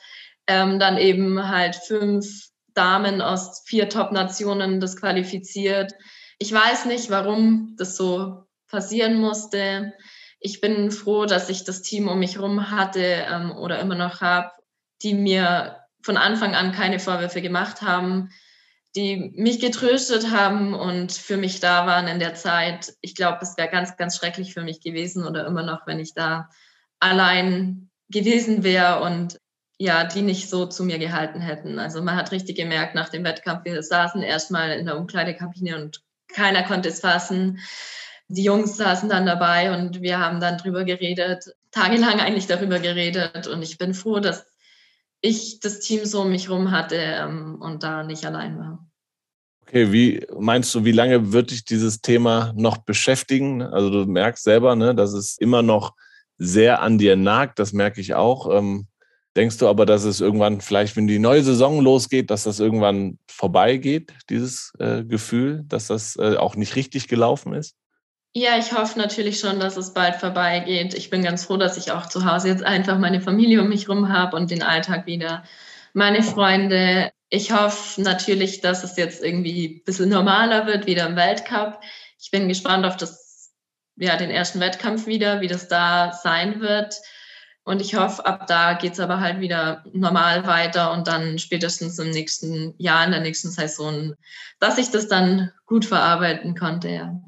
ähm, 0.46 0.78
dann 0.78 0.96
eben 0.96 1.50
halt 1.50 1.76
fünf 1.76 2.48
Damen 2.74 3.22
aus 3.22 3.62
vier 3.66 3.88
Top-Nationen 3.88 4.80
disqualifiziert 4.80 5.94
ich 6.38 6.52
weiß 6.52 6.86
nicht, 6.86 7.10
warum 7.10 7.74
das 7.76 7.96
so 7.96 8.44
passieren 8.68 9.18
musste. 9.18 9.92
Ich 10.40 10.60
bin 10.60 10.90
froh, 10.90 11.26
dass 11.26 11.48
ich 11.48 11.64
das 11.64 11.82
Team 11.82 12.08
um 12.08 12.18
mich 12.18 12.36
herum 12.36 12.70
hatte 12.70 13.24
ähm, 13.30 13.52
oder 13.52 13.78
immer 13.78 13.94
noch 13.94 14.20
habe, 14.20 14.50
die 15.02 15.14
mir 15.14 15.78
von 16.02 16.16
Anfang 16.16 16.54
an 16.54 16.72
keine 16.72 16.98
Vorwürfe 16.98 17.40
gemacht 17.40 17.82
haben, 17.82 18.30
die 18.94 19.32
mich 19.36 19.58
getröstet 19.58 20.30
haben 20.30 20.74
und 20.74 21.12
für 21.12 21.36
mich 21.36 21.60
da 21.60 21.86
waren 21.86 22.06
in 22.06 22.18
der 22.18 22.34
Zeit. 22.34 22.92
Ich 23.00 23.14
glaube, 23.14 23.38
es 23.40 23.56
wäre 23.56 23.70
ganz, 23.70 23.96
ganz 23.96 24.16
schrecklich 24.16 24.52
für 24.52 24.62
mich 24.62 24.80
gewesen 24.80 25.24
oder 25.26 25.46
immer 25.46 25.62
noch, 25.62 25.86
wenn 25.86 25.98
ich 25.98 26.14
da 26.14 26.50
allein 27.00 27.90
gewesen 28.08 28.62
wäre 28.62 29.00
und 29.00 29.40
ja, 29.78 30.04
die 30.04 30.22
nicht 30.22 30.48
so 30.48 30.66
zu 30.66 30.84
mir 30.84 30.98
gehalten 30.98 31.40
hätten. 31.40 31.78
Also 31.78 32.02
man 32.02 32.16
hat 32.16 32.32
richtig 32.32 32.56
gemerkt 32.56 32.94
nach 32.94 33.08
dem 33.08 33.24
Wettkampf, 33.24 33.64
wir 33.64 33.82
saßen 33.82 34.22
erstmal 34.22 34.72
in 34.72 34.86
der 34.86 34.96
Umkleidekabine 34.96 35.76
und 35.76 36.02
keiner 36.28 36.62
konnte 36.62 36.88
es 36.88 37.00
fassen. 37.00 37.58
Die 38.28 38.44
Jungs 38.44 38.76
saßen 38.76 39.08
dann 39.08 39.26
dabei 39.26 39.76
und 39.76 40.00
wir 40.00 40.18
haben 40.18 40.40
dann 40.40 40.58
drüber 40.58 40.84
geredet, 40.84 41.54
tagelang 41.70 42.20
eigentlich 42.20 42.46
darüber 42.46 42.78
geredet. 42.78 43.46
Und 43.46 43.62
ich 43.62 43.76
bin 43.76 43.94
froh, 43.94 44.20
dass 44.20 44.46
ich 45.20 45.60
das 45.60 45.80
Team 45.80 46.04
so 46.04 46.22
um 46.22 46.30
mich 46.30 46.48
rum 46.48 46.70
hatte 46.70 46.96
ähm, 46.96 47.56
und 47.60 47.82
da 47.82 48.02
nicht 48.02 48.24
allein 48.24 48.58
war. 48.58 48.86
Okay, 49.62 49.92
wie 49.92 50.26
meinst 50.38 50.74
du, 50.74 50.84
wie 50.84 50.92
lange 50.92 51.32
wird 51.32 51.50
dich 51.50 51.64
dieses 51.64 52.00
Thema 52.00 52.52
noch 52.54 52.78
beschäftigen? 52.78 53.62
Also 53.62 53.90
du 53.90 54.10
merkst 54.10 54.44
selber, 54.44 54.76
ne, 54.76 54.94
dass 54.94 55.12
es 55.12 55.38
immer 55.38 55.62
noch 55.62 55.94
sehr 56.36 56.82
an 56.82 56.98
dir 56.98 57.16
nagt, 57.16 57.58
das 57.58 57.72
merke 57.72 58.00
ich 58.00 58.14
auch. 58.14 58.50
Ähm, 58.54 58.86
Denkst 59.36 59.58
du 59.58 59.68
aber, 59.68 59.84
dass 59.84 60.04
es 60.04 60.20
irgendwann, 60.20 60.60
vielleicht, 60.60 60.96
wenn 60.96 61.08
die 61.08 61.18
neue 61.18 61.42
Saison 61.42 61.80
losgeht, 61.80 62.30
dass 62.30 62.44
das 62.44 62.60
irgendwann 62.60 63.18
vorbeigeht, 63.26 64.12
dieses 64.30 64.72
äh, 64.78 65.02
Gefühl, 65.02 65.64
dass 65.66 65.88
das 65.88 66.16
äh, 66.16 66.36
auch 66.36 66.54
nicht 66.54 66.76
richtig 66.76 67.08
gelaufen 67.08 67.52
ist? 67.52 67.74
Ja, 68.36 68.58
ich 68.58 68.72
hoffe 68.72 68.98
natürlich 68.98 69.38
schon, 69.38 69.60
dass 69.60 69.76
es 69.76 69.94
bald 69.94 70.16
vorbeigeht. 70.16 70.94
Ich 70.94 71.08
bin 71.08 71.22
ganz 71.22 71.44
froh, 71.44 71.56
dass 71.56 71.76
ich 71.76 71.92
auch 71.92 72.08
zu 72.08 72.24
Hause 72.24 72.48
jetzt 72.48 72.64
einfach 72.64 72.98
meine 72.98 73.20
Familie 73.20 73.60
um 73.60 73.68
mich 73.68 73.86
herum 73.86 74.08
habe 74.08 74.36
und 74.36 74.50
den 74.50 74.62
Alltag 74.62 75.06
wieder. 75.06 75.44
Meine 75.92 76.22
Freunde. 76.22 77.12
Ich 77.28 77.52
hoffe 77.52 78.00
natürlich, 78.02 78.60
dass 78.60 78.82
es 78.82 78.96
jetzt 78.96 79.22
irgendwie 79.22 79.76
ein 79.76 79.84
bisschen 79.84 80.08
normaler 80.08 80.66
wird, 80.66 80.86
wieder 80.86 81.06
im 81.06 81.14
Weltcup. 81.14 81.80
Ich 82.20 82.30
bin 82.32 82.48
gespannt 82.48 82.84
auf 82.86 82.96
das, 82.96 83.52
ja, 83.96 84.16
den 84.16 84.30
ersten 84.30 84.58
Wettkampf 84.58 85.06
wieder, 85.06 85.40
wie 85.40 85.48
das 85.48 85.68
da 85.68 86.12
sein 86.12 86.60
wird. 86.60 86.96
Und 87.64 87.80
ich 87.80 87.94
hoffe, 87.94 88.24
ab 88.26 88.46
da 88.46 88.74
geht 88.74 88.92
es 88.92 89.00
aber 89.00 89.20
halt 89.20 89.40
wieder 89.40 89.84
normal 89.92 90.46
weiter 90.46 90.92
und 90.92 91.08
dann 91.08 91.38
spätestens 91.38 91.98
im 91.98 92.10
nächsten 92.10 92.74
Jahr, 92.76 93.06
in 93.06 93.12
der 93.12 93.22
nächsten 93.22 93.50
Saison, 93.50 94.14
dass 94.60 94.76
ich 94.76 94.90
das 94.90 95.08
dann 95.08 95.50
gut 95.64 95.86
verarbeiten 95.86 96.54
konnte, 96.54 96.90
ja. 96.90 97.20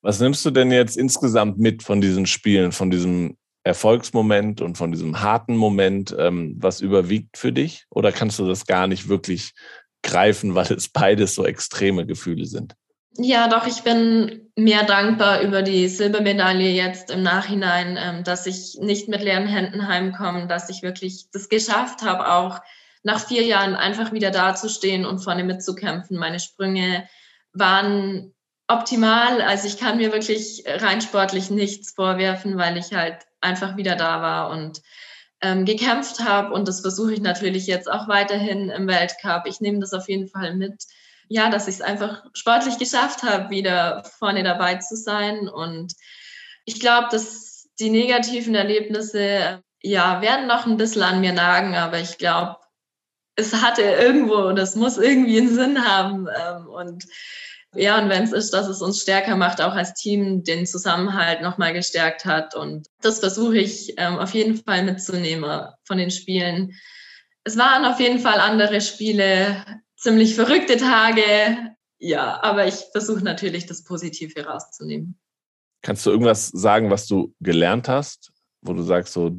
Was 0.00 0.18
nimmst 0.18 0.44
du 0.44 0.50
denn 0.50 0.72
jetzt 0.72 0.96
insgesamt 0.96 1.58
mit 1.58 1.82
von 1.82 2.00
diesen 2.00 2.26
Spielen, 2.26 2.72
von 2.72 2.90
diesem 2.90 3.36
Erfolgsmoment 3.64 4.60
und 4.60 4.76
von 4.76 4.90
diesem 4.90 5.20
harten 5.20 5.56
Moment? 5.56 6.14
Ähm, 6.18 6.56
was 6.58 6.80
überwiegt 6.80 7.36
für 7.36 7.52
dich? 7.52 7.84
Oder 7.90 8.10
kannst 8.12 8.38
du 8.38 8.46
das 8.48 8.66
gar 8.66 8.86
nicht 8.86 9.08
wirklich 9.08 9.52
greifen, 10.02 10.54
weil 10.54 10.72
es 10.72 10.88
beides 10.88 11.34
so 11.34 11.44
extreme 11.44 12.06
Gefühle 12.06 12.46
sind? 12.46 12.74
Ja, 13.16 13.48
doch, 13.48 13.66
ich 13.66 13.82
bin 13.82 14.50
mehr 14.56 14.84
dankbar 14.84 15.40
über 15.42 15.62
die 15.62 15.88
Silbermedaille 15.88 16.70
jetzt 16.70 17.10
im 17.10 17.22
Nachhinein, 17.22 17.98
ähm, 17.98 18.24
dass 18.24 18.46
ich 18.46 18.78
nicht 18.80 19.08
mit 19.08 19.22
leeren 19.22 19.46
Händen 19.46 19.86
heimkomme, 19.88 20.46
dass 20.46 20.68
ich 20.68 20.82
wirklich 20.82 21.26
das 21.32 21.48
geschafft 21.48 22.02
habe, 22.02 22.30
auch 22.32 22.60
nach 23.02 23.26
vier 23.26 23.42
Jahren 23.42 23.74
einfach 23.74 24.12
wieder 24.12 24.30
dazustehen 24.30 25.04
und 25.04 25.18
vorne 25.20 25.44
mitzukämpfen. 25.44 26.16
Meine 26.18 26.40
Sprünge 26.40 27.08
waren 27.52 28.32
optimal. 28.68 29.42
Also 29.42 29.66
ich 29.66 29.78
kann 29.78 29.98
mir 29.98 30.12
wirklich 30.12 30.64
rein 30.66 31.00
sportlich 31.00 31.50
nichts 31.50 31.92
vorwerfen, 31.92 32.56
weil 32.56 32.76
ich 32.76 32.92
halt 32.92 33.18
einfach 33.40 33.76
wieder 33.76 33.96
da 33.96 34.22
war 34.22 34.50
und 34.50 34.80
ähm, 35.40 35.64
gekämpft 35.64 36.20
habe. 36.20 36.54
Und 36.54 36.68
das 36.68 36.80
versuche 36.80 37.12
ich 37.12 37.20
natürlich 37.20 37.66
jetzt 37.66 37.90
auch 37.90 38.08
weiterhin 38.08 38.70
im 38.70 38.86
Weltcup. 38.86 39.46
Ich 39.46 39.60
nehme 39.60 39.80
das 39.80 39.92
auf 39.92 40.08
jeden 40.08 40.28
Fall 40.28 40.54
mit. 40.54 40.84
Ja, 41.32 41.48
dass 41.48 41.66
ich 41.66 41.76
es 41.76 41.80
einfach 41.80 42.26
sportlich 42.34 42.76
geschafft 42.76 43.22
habe, 43.22 43.48
wieder 43.48 44.04
vorne 44.18 44.42
dabei 44.42 44.74
zu 44.74 44.96
sein. 44.96 45.48
Und 45.48 45.94
ich 46.66 46.78
glaube, 46.78 47.08
dass 47.10 47.70
die 47.80 47.88
negativen 47.88 48.54
Erlebnisse 48.54 49.62
ja 49.82 50.20
werden 50.20 50.46
noch 50.46 50.66
ein 50.66 50.76
bisschen 50.76 51.02
an 51.02 51.22
mir 51.22 51.32
nagen, 51.32 51.74
aber 51.74 51.98
ich 51.98 52.18
glaube, 52.18 52.56
es 53.34 53.54
hatte 53.62 53.80
irgendwo 53.80 54.46
und 54.46 54.58
es 54.58 54.76
muss 54.76 54.98
irgendwie 54.98 55.38
einen 55.38 55.54
Sinn 55.54 55.82
haben. 55.82 56.28
Ähm, 56.28 56.66
und 56.66 57.06
ja, 57.74 57.98
und 57.98 58.10
wenn 58.10 58.24
es 58.24 58.32
ist, 58.32 58.52
dass 58.52 58.68
es 58.68 58.82
uns 58.82 59.00
stärker 59.00 59.34
macht, 59.34 59.62
auch 59.62 59.72
als 59.72 59.94
Team 59.94 60.44
den 60.44 60.66
Zusammenhalt 60.66 61.40
nochmal 61.40 61.72
gestärkt 61.72 62.26
hat. 62.26 62.54
Und 62.54 62.88
das 63.00 63.20
versuche 63.20 63.56
ich 63.56 63.94
ähm, 63.96 64.18
auf 64.18 64.34
jeden 64.34 64.62
Fall 64.62 64.82
mitzunehmen 64.82 65.66
von 65.84 65.96
den 65.96 66.10
Spielen. 66.10 66.74
Es 67.42 67.56
waren 67.56 67.86
auf 67.86 68.00
jeden 68.00 68.18
Fall 68.18 68.38
andere 68.38 68.82
Spiele, 68.82 69.64
ziemlich 70.02 70.34
verrückte 70.34 70.76
Tage. 70.76 71.74
Ja, 71.98 72.42
aber 72.42 72.66
ich 72.66 72.84
versuche 72.92 73.22
natürlich 73.22 73.66
das 73.66 73.84
Positive 73.84 74.44
rauszunehmen. 74.44 75.18
Kannst 75.82 76.04
du 76.04 76.10
irgendwas 76.10 76.48
sagen, 76.48 76.90
was 76.90 77.06
du 77.06 77.34
gelernt 77.40 77.88
hast, 77.88 78.32
wo 78.60 78.72
du 78.72 78.82
sagst, 78.82 79.12
so, 79.12 79.36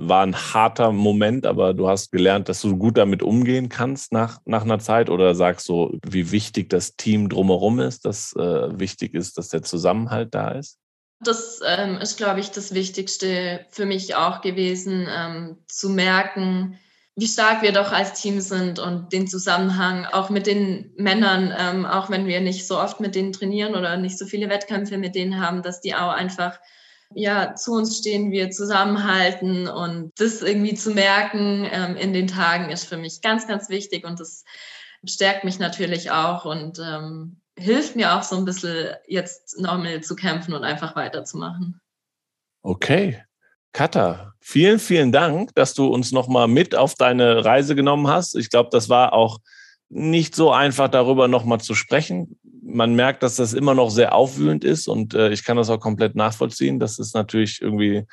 war 0.00 0.24
ein 0.24 0.36
harter 0.36 0.92
Moment, 0.92 1.44
aber 1.44 1.74
du 1.74 1.88
hast 1.88 2.12
gelernt, 2.12 2.48
dass 2.48 2.62
du 2.62 2.76
gut 2.76 2.96
damit 2.96 3.22
umgehen 3.22 3.68
kannst 3.68 4.12
nach, 4.12 4.40
nach 4.44 4.62
einer 4.62 4.78
Zeit 4.78 5.10
oder 5.10 5.34
sagst 5.34 5.68
du, 5.68 5.98
wie 6.06 6.30
wichtig 6.30 6.70
das 6.70 6.94
Team 6.94 7.28
drumherum 7.28 7.80
ist, 7.80 8.04
dass 8.04 8.34
äh, 8.36 8.78
wichtig 8.78 9.14
ist, 9.14 9.38
dass 9.38 9.48
der 9.48 9.62
Zusammenhalt 9.62 10.34
da 10.34 10.52
ist? 10.52 10.78
Das 11.20 11.60
ähm, 11.66 11.96
ist, 11.96 12.16
glaube 12.16 12.38
ich, 12.38 12.52
das 12.52 12.74
Wichtigste 12.74 13.66
für 13.70 13.86
mich 13.86 14.14
auch 14.14 14.40
gewesen, 14.40 15.08
ähm, 15.10 15.58
zu 15.66 15.90
merken, 15.90 16.78
wie 17.18 17.26
stark 17.26 17.62
wir 17.62 17.72
doch 17.72 17.90
als 17.90 18.20
Team 18.20 18.40
sind 18.40 18.78
und 18.78 19.12
den 19.12 19.26
Zusammenhang 19.26 20.06
auch 20.06 20.30
mit 20.30 20.46
den 20.46 20.92
Männern, 20.96 21.52
ähm, 21.58 21.84
auch 21.84 22.10
wenn 22.10 22.26
wir 22.26 22.40
nicht 22.40 22.64
so 22.64 22.78
oft 22.78 23.00
mit 23.00 23.16
denen 23.16 23.32
trainieren 23.32 23.74
oder 23.74 23.96
nicht 23.96 24.16
so 24.16 24.24
viele 24.24 24.48
Wettkämpfe 24.48 24.98
mit 24.98 25.16
denen 25.16 25.40
haben, 25.44 25.62
dass 25.62 25.80
die 25.80 25.96
auch 25.96 26.12
einfach 26.12 26.60
ja, 27.14 27.56
zu 27.56 27.72
uns 27.72 27.98
stehen 27.98 28.30
wir, 28.30 28.50
zusammenhalten 28.50 29.66
und 29.66 30.12
das 30.18 30.42
irgendwie 30.42 30.74
zu 30.74 30.92
merken 30.92 31.66
ähm, 31.72 31.96
in 31.96 32.12
den 32.12 32.28
Tagen 32.28 32.70
ist 32.70 32.84
für 32.84 32.98
mich 32.98 33.20
ganz, 33.20 33.48
ganz 33.48 33.68
wichtig 33.68 34.06
und 34.06 34.20
das 34.20 34.44
stärkt 35.04 35.42
mich 35.42 35.58
natürlich 35.58 36.12
auch 36.12 36.44
und 36.44 36.78
ähm, 36.78 37.40
hilft 37.58 37.96
mir 37.96 38.14
auch 38.14 38.22
so 38.22 38.36
ein 38.36 38.44
bisschen 38.44 38.94
jetzt 39.08 39.58
nochmal 39.58 40.02
zu 40.02 40.14
kämpfen 40.14 40.54
und 40.54 40.62
einfach 40.62 40.94
weiterzumachen. 40.94 41.80
Okay. 42.62 43.24
Katha, 43.78 44.34
vielen, 44.40 44.80
vielen 44.80 45.12
Dank, 45.12 45.54
dass 45.54 45.72
du 45.72 45.86
uns 45.86 46.10
nochmal 46.10 46.48
mit 46.48 46.74
auf 46.74 46.96
deine 46.96 47.44
Reise 47.44 47.76
genommen 47.76 48.08
hast. 48.08 48.34
Ich 48.34 48.50
glaube, 48.50 48.70
das 48.72 48.88
war 48.88 49.12
auch 49.12 49.38
nicht 49.88 50.34
so 50.34 50.50
einfach, 50.50 50.88
darüber 50.88 51.28
nochmal 51.28 51.60
zu 51.60 51.76
sprechen 51.76 52.36
man 52.68 52.94
merkt, 52.94 53.22
dass 53.22 53.36
das 53.36 53.54
immer 53.54 53.74
noch 53.74 53.90
sehr 53.90 54.14
aufwühlend 54.14 54.64
ist 54.64 54.88
und 54.88 55.14
äh, 55.14 55.30
ich 55.30 55.44
kann 55.44 55.56
das 55.56 55.70
auch 55.70 55.80
komplett 55.80 56.14
nachvollziehen. 56.14 56.78
Das 56.78 56.98
ist 56.98 57.14
natürlich 57.14 57.62
irgendwie 57.62 58.04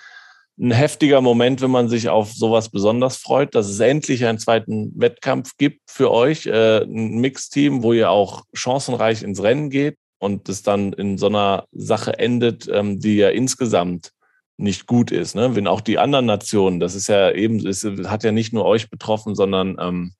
ein 0.58 0.72
heftiger 0.72 1.20
Moment, 1.20 1.62
wenn 1.62 1.72
man 1.72 1.90
sich 1.90 2.08
auf 2.10 2.32
sowas 2.32 2.70
besonders 2.70 3.18
freut, 3.18 3.54
dass 3.54 3.68
es 3.68 3.80
endlich 3.80 4.26
einen 4.26 4.40
zweiten 4.40 4.94
Wettkampf 4.96 5.58
gibt 5.58 5.82
für 5.92 6.12
euch, 6.12 6.46
äh, 6.46 6.84
ein 6.84 7.18
Mixteam, 7.20 7.84
wo 7.84 7.92
ihr 7.92 8.10
auch 8.10 8.44
chancenreich 8.54 9.24
ins 9.24 9.44
Rennen 9.44 9.70
geht 9.70 9.98
und 10.20 10.48
es 10.48 10.64
dann 10.64 10.94
in 10.94 11.18
so 11.18 11.28
einer 11.28 11.66
Sache 11.74 12.18
endet, 12.18 12.70
ähm, 12.72 13.00
die 13.00 13.18
ja 13.18 13.30
insgesamt 13.30 14.12
nicht 14.58 14.88
gut 14.88 15.12
ist. 15.12 15.36
Ne? 15.36 15.56
Wenn 15.56 15.68
auch 15.68 15.82
die 15.82 16.00
anderen 16.00 16.26
Nationen, 16.26 16.80
das 16.80 16.96
ist 16.96 17.08
ja 17.08 17.32
eben, 17.32 17.66
es 17.66 17.84
hat 17.84 18.24
ja 18.24 18.32
nicht 18.32 18.54
nur 18.54 18.66
euch 18.66 18.90
betroffen, 18.90 19.36
sondern 19.36 19.78
ähm, 19.80 20.14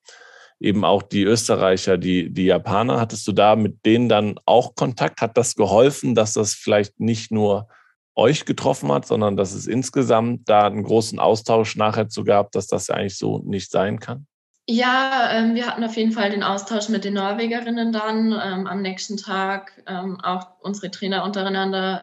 eben 0.60 0.84
auch 0.84 1.02
die 1.02 1.22
Österreicher, 1.22 1.98
die, 1.98 2.32
die 2.32 2.46
Japaner. 2.46 3.00
Hattest 3.00 3.26
du 3.28 3.32
da 3.32 3.56
mit 3.56 3.84
denen 3.84 4.08
dann 4.08 4.38
auch 4.44 4.74
Kontakt? 4.74 5.20
Hat 5.20 5.36
das 5.36 5.54
geholfen, 5.54 6.14
dass 6.14 6.32
das 6.32 6.54
vielleicht 6.54 7.00
nicht 7.00 7.30
nur 7.30 7.68
euch 8.14 8.46
getroffen 8.46 8.90
hat, 8.90 9.06
sondern 9.06 9.36
dass 9.36 9.52
es 9.52 9.66
insgesamt 9.66 10.48
da 10.48 10.66
einen 10.66 10.84
großen 10.84 11.18
Austausch 11.18 11.76
nachher 11.76 12.08
zu 12.08 12.24
gab, 12.24 12.52
dass 12.52 12.66
das 12.66 12.88
ja 12.88 12.94
eigentlich 12.94 13.18
so 13.18 13.42
nicht 13.44 13.70
sein 13.70 14.00
kann? 14.00 14.26
Ja, 14.68 15.30
ähm, 15.32 15.54
wir 15.54 15.66
hatten 15.66 15.84
auf 15.84 15.96
jeden 15.96 16.10
Fall 16.10 16.30
den 16.30 16.42
Austausch 16.42 16.88
mit 16.88 17.04
den 17.04 17.14
Norwegerinnen 17.14 17.92
dann 17.92 18.32
ähm, 18.32 18.66
am 18.66 18.82
nächsten 18.82 19.16
Tag, 19.16 19.72
ähm, 19.86 20.20
auch 20.20 20.46
unsere 20.60 20.90
Trainer 20.90 21.22
untereinander. 21.22 22.02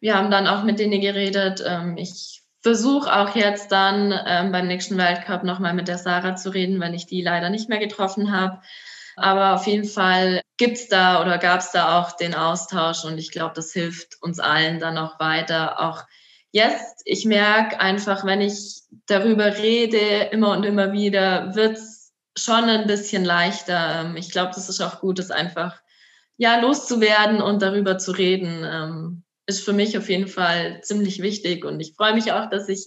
Wir 0.00 0.16
haben 0.16 0.30
dann 0.30 0.46
auch 0.46 0.62
mit 0.62 0.78
denen 0.78 1.00
geredet. 1.00 1.62
Ähm, 1.66 1.96
ich 1.96 2.42
versuche 2.60 3.14
auch 3.14 3.34
jetzt 3.34 3.72
dann 3.72 4.12
ähm, 4.26 4.52
beim 4.52 4.66
nächsten 4.66 4.96
Weltcup 4.98 5.44
nochmal 5.44 5.74
mit 5.74 5.88
der 5.88 5.98
Sarah 5.98 6.36
zu 6.36 6.50
reden, 6.50 6.80
wenn 6.80 6.94
ich 6.94 7.06
die 7.06 7.22
leider 7.22 7.50
nicht 7.50 7.68
mehr 7.68 7.78
getroffen 7.78 8.32
habe. 8.32 8.60
Aber 9.16 9.54
auf 9.54 9.66
jeden 9.66 9.88
Fall 9.88 10.42
gibt's 10.56 10.88
da 10.88 11.20
oder 11.20 11.38
gab's 11.38 11.72
da 11.72 11.98
auch 11.98 12.12
den 12.12 12.34
Austausch 12.34 13.04
und 13.04 13.18
ich 13.18 13.32
glaube, 13.32 13.52
das 13.54 13.72
hilft 13.72 14.22
uns 14.22 14.38
allen 14.38 14.78
dann 14.78 14.98
auch 14.98 15.18
weiter. 15.18 15.80
Auch 15.80 16.04
jetzt, 16.52 17.02
ich 17.04 17.24
merke 17.24 17.80
einfach, 17.80 18.24
wenn 18.24 18.40
ich 18.40 18.82
darüber 19.06 19.56
rede, 19.56 20.28
immer 20.30 20.52
und 20.52 20.64
immer 20.64 20.92
wieder, 20.92 21.54
wird's 21.54 22.12
schon 22.36 22.64
ein 22.64 22.86
bisschen 22.86 23.24
leichter. 23.24 24.02
Ähm, 24.02 24.16
ich 24.16 24.30
glaube, 24.30 24.52
das 24.54 24.68
ist 24.68 24.80
auch 24.80 25.00
gut, 25.00 25.18
das 25.18 25.30
einfach 25.30 25.80
ja 26.36 26.60
loszuwerden 26.60 27.42
und 27.42 27.62
darüber 27.62 27.98
zu 27.98 28.12
reden. 28.12 29.24
Ist 29.48 29.64
für 29.64 29.72
mich 29.72 29.98
auf 29.98 30.08
jeden 30.08 30.28
Fall 30.28 30.80
ziemlich 30.82 31.22
wichtig 31.22 31.64
und 31.64 31.80
ich 31.80 31.94
freue 31.96 32.14
mich 32.14 32.32
auch, 32.32 32.48
dass 32.50 32.68
ich 32.68 32.86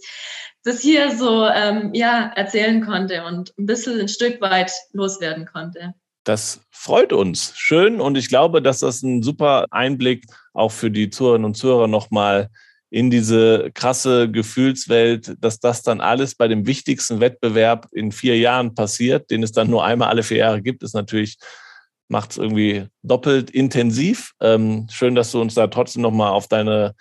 das 0.64 0.80
hier 0.80 1.16
so 1.16 1.46
ähm, 1.48 1.90
ja, 1.94 2.32
erzählen 2.36 2.86
konnte 2.86 3.26
und 3.26 3.52
ein 3.58 3.66
bisschen 3.66 4.00
ein 4.00 4.08
Stück 4.08 4.40
weit 4.42 4.72
loswerden 4.94 5.48
konnte. 5.52 5.96
Das 6.24 6.62
freut 6.70 7.14
uns. 7.14 7.54
Schön 7.56 8.00
und 8.00 8.16
ich 8.16 8.30
glaube, 8.30 8.62
dass 8.62 8.80
das 8.80 9.02
ein 9.02 9.24
super 9.24 9.66
Einblick 9.72 10.26
auch 10.54 10.72
für 10.72 10.92
die 10.92 11.10
Zuhörerinnen 11.10 11.46
und 11.46 11.56
Zuhörer 11.56 11.88
nochmal 11.88 12.50
in 12.92 13.10
diese 13.10 13.72
krasse 13.74 14.30
Gefühlswelt, 14.30 15.36
dass 15.40 15.60
das 15.60 15.82
dann 15.82 16.02
alles 16.02 16.36
bei 16.36 16.48
dem 16.48 16.68
wichtigsten 16.68 17.22
Wettbewerb 17.22 17.88
in 17.92 18.12
vier 18.12 18.38
Jahren 18.38 18.76
passiert, 18.76 19.32
den 19.32 19.44
es 19.44 19.54
dann 19.54 19.70
nur 19.70 19.84
einmal 19.84 20.10
alle 20.10 20.24
vier 20.24 20.38
Jahre 20.38 20.62
gibt, 20.62 20.84
ist 20.84 20.94
natürlich 20.94 21.38
macht 22.12 22.32
es 22.32 22.38
irgendwie 22.38 22.88
doppelt 23.04 23.50
intensiv. 23.50 24.34
Ähm, 24.42 24.88
schön, 24.92 25.16
dass 25.16 25.32
du 25.32 25.42
uns 25.42 25.56
da 25.56 25.68
trotzdem 25.68 26.02
nochmal 26.02 26.32
auf 26.32 26.48
deine 26.48 26.94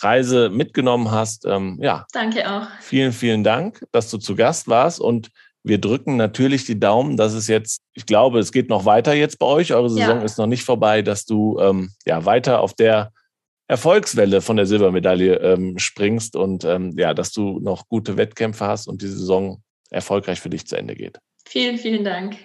Reise 0.00 0.50
mitgenommen 0.50 1.10
hast. 1.10 1.46
Ähm, 1.46 1.78
ja. 1.80 2.06
Danke 2.12 2.48
auch. 2.48 2.66
Vielen, 2.80 3.12
vielen 3.12 3.42
Dank, 3.42 3.84
dass 3.92 4.10
du 4.10 4.18
zu 4.18 4.36
Gast 4.36 4.68
warst 4.68 5.00
und 5.00 5.30
wir 5.64 5.78
drücken 5.78 6.16
natürlich 6.16 6.66
die 6.66 6.78
Daumen, 6.78 7.16
dass 7.16 7.32
es 7.32 7.48
jetzt, 7.48 7.82
ich 7.94 8.06
glaube, 8.06 8.38
es 8.38 8.52
geht 8.52 8.68
noch 8.68 8.84
weiter 8.84 9.12
jetzt 9.14 9.38
bei 9.38 9.46
euch. 9.46 9.72
Eure 9.72 9.90
Saison 9.90 10.18
ja. 10.18 10.22
ist 10.22 10.38
noch 10.38 10.46
nicht 10.46 10.62
vorbei, 10.62 11.02
dass 11.02 11.24
du 11.24 11.58
ähm, 11.58 11.90
ja 12.06 12.24
weiter 12.24 12.60
auf 12.60 12.74
der 12.74 13.10
Erfolgswelle 13.66 14.40
von 14.40 14.56
der 14.56 14.66
Silbermedaille 14.66 15.36
ähm, 15.36 15.78
springst 15.78 16.36
und 16.36 16.64
ähm, 16.64 16.94
ja, 16.96 17.12
dass 17.12 17.32
du 17.32 17.58
noch 17.60 17.88
gute 17.88 18.16
Wettkämpfe 18.16 18.66
hast 18.66 18.86
und 18.86 19.02
die 19.02 19.08
Saison 19.08 19.62
erfolgreich 19.90 20.40
für 20.40 20.50
dich 20.50 20.66
zu 20.66 20.76
Ende 20.76 20.94
geht. 20.94 21.18
Vielen, 21.46 21.78
vielen 21.78 22.04
Dank. 22.04 22.36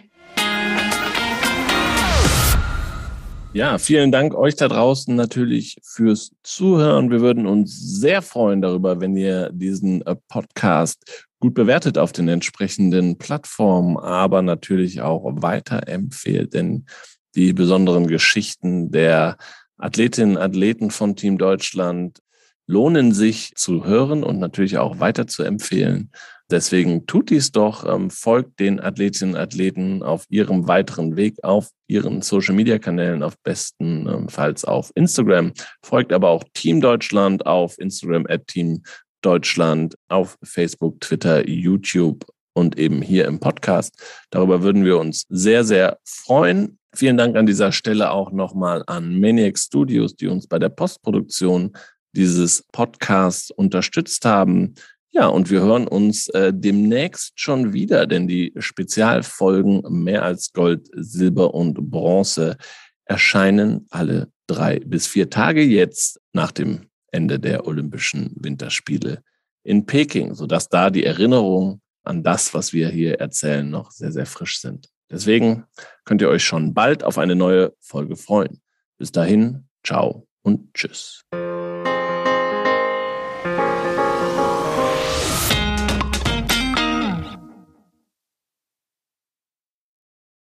Ja, 3.54 3.78
vielen 3.78 4.12
Dank 4.12 4.34
euch 4.34 4.56
da 4.56 4.68
draußen 4.68 5.16
natürlich 5.16 5.78
fürs 5.84 6.32
Zuhören. 6.42 7.12
Wir 7.12 7.22
würden 7.22 7.46
uns 7.46 7.80
sehr 7.80 8.24
freuen 8.24 8.63
darüber, 8.63 9.00
wenn 9.00 9.16
ihr 9.16 9.52
diesen 9.54 10.02
äh, 10.08 10.16
Podcast 10.28 11.28
gut 11.39 11.54
bewertet 11.54 12.00
auf 12.00 12.12
den 12.12 12.30
entsprechenden 12.30 13.20
Plattformen, 13.20 13.98
aber 13.98 14.42
natürlich 14.42 15.02
auch 15.02 15.24
weiterempfehlt, 15.36 16.56
denn 16.56 16.88
die 17.36 17.54
besonderen 17.54 18.08
Geschichten 18.08 18.92
der 18.92 19.38
Athletinnen 19.78 20.36
und 20.38 20.42
Athleten 20.42 20.89
von 20.89 21.16
Team 21.16 21.38
Deutschland 21.38 22.24
lohnen 22.66 23.12
sich 23.12 23.54
zu 23.56 23.86
hören 23.86 24.24
und 24.24 24.39
natürlich 24.39 24.80
auch 24.80 25.00
weiter 25.00 25.28
zu 25.28 25.44
empfehlen. 25.44 26.10
Deswegen 26.51 27.08
tut 27.08 27.29
dies 27.29 27.51
doch, 27.51 27.86
ähm, 27.86 28.10
folgt 28.10 28.60
den 28.60 28.79
Athletinnen 28.79 29.36
und 29.36 29.39
Athleten 29.39 30.03
auf 30.03 30.25
ihrem 30.29 30.67
weiteren 30.67 31.15
Weg 31.15 31.43
auf 31.43 31.69
ihren 31.88 32.21
Social-Media-Kanälen, 32.21 33.23
auf 33.23 33.36
bestenfalls 33.43 34.63
ähm, 34.63 34.69
auf 34.69 34.91
Instagram. 34.95 35.53
Folgt 35.84 36.12
aber 36.12 36.29
auch 36.29 36.43
Team 36.53 36.82
Deutschland 36.82 37.45
auf 37.45 37.79
Instagram 37.79 38.25
at 38.27 38.47
Team 38.47 38.84
Deutschland, 39.21 39.95
auf 40.10 40.38
Facebook, 40.43 40.99
Twitter, 40.99 41.47
YouTube 41.47 42.25
und 42.53 42.77
eben 42.77 43.01
hier 43.01 43.25
im 43.25 43.39
Podcast. 43.39 43.95
Darüber 44.29 44.62
würden 44.62 44.86
wir 44.86 44.99
uns 44.99 45.25
sehr, 45.29 45.63
sehr 45.63 45.97
freuen. 46.06 46.77
Vielen 46.95 47.17
Dank 47.17 47.36
an 47.36 47.45
dieser 47.45 47.71
Stelle 47.71 48.12
auch 48.12 48.32
nochmal 48.32 48.84
an 48.86 49.19
Maniac 49.19 49.58
Studios, 49.58 50.15
die 50.15 50.27
uns 50.27 50.45
bei 50.47 50.60
der 50.60 50.69
Postproduktion 50.69 51.75
dieses 52.15 52.63
Podcasts 52.71 53.49
unterstützt 53.49 54.25
haben. 54.25 54.75
Ja, 55.15 55.28
und 55.28 55.52
wir 55.52 55.62
hören 55.62 55.88
uns 55.88 56.28
äh, 56.30 56.52
demnächst 56.52 57.34
schon 57.39 57.71
wieder, 57.71 58.08
denn 58.08 58.28
die 58.28 58.52
Spezialfolgen 58.58 59.84
mehr 59.88 60.23
als 60.23 60.52
Gold, 60.54 60.89
Silber 60.91 61.54
und 61.54 61.91
Bronze 61.91 62.58
erscheinen 63.06 63.86
alle 63.91 64.30
drei 64.47 64.80
bis 64.80 65.06
vier 65.06 65.30
Tage 65.30 65.62
jetzt 65.62 66.19
nach 66.34 66.52
dem 66.52 66.88
Ende 67.12 67.39
der 67.39 67.67
Olympischen 67.67 68.34
Winterspiele 68.38 69.21
in 69.63 69.86
Peking, 69.86 70.34
sodass 70.34 70.67
da 70.67 70.89
die 70.89 71.06
Erinnerungen 71.06 71.80
an 72.04 72.23
das, 72.23 72.56
was 72.56 72.73
wir 72.73 72.89
hier 72.89 73.19
erzählen, 73.19 73.69
noch 73.69 73.91
sehr, 73.91 74.12
sehr 74.12 74.26
frisch 74.26 74.62
sind. 74.62 74.89
Deswegen 75.12 75.65
könnt 76.06 76.23
ihr 76.23 76.30
euch 76.30 76.43
schon 76.43 76.73
bald 76.73 77.04
auf 77.04 77.19
eine 77.19 77.36
neue 77.36 77.71
Folge 77.80 78.15
freuen. 78.15 78.63
Bis 78.97 79.12
dahin, 79.12 79.67
ciao 79.84 80.28
und 80.41 80.73
tschüss. 80.73 81.23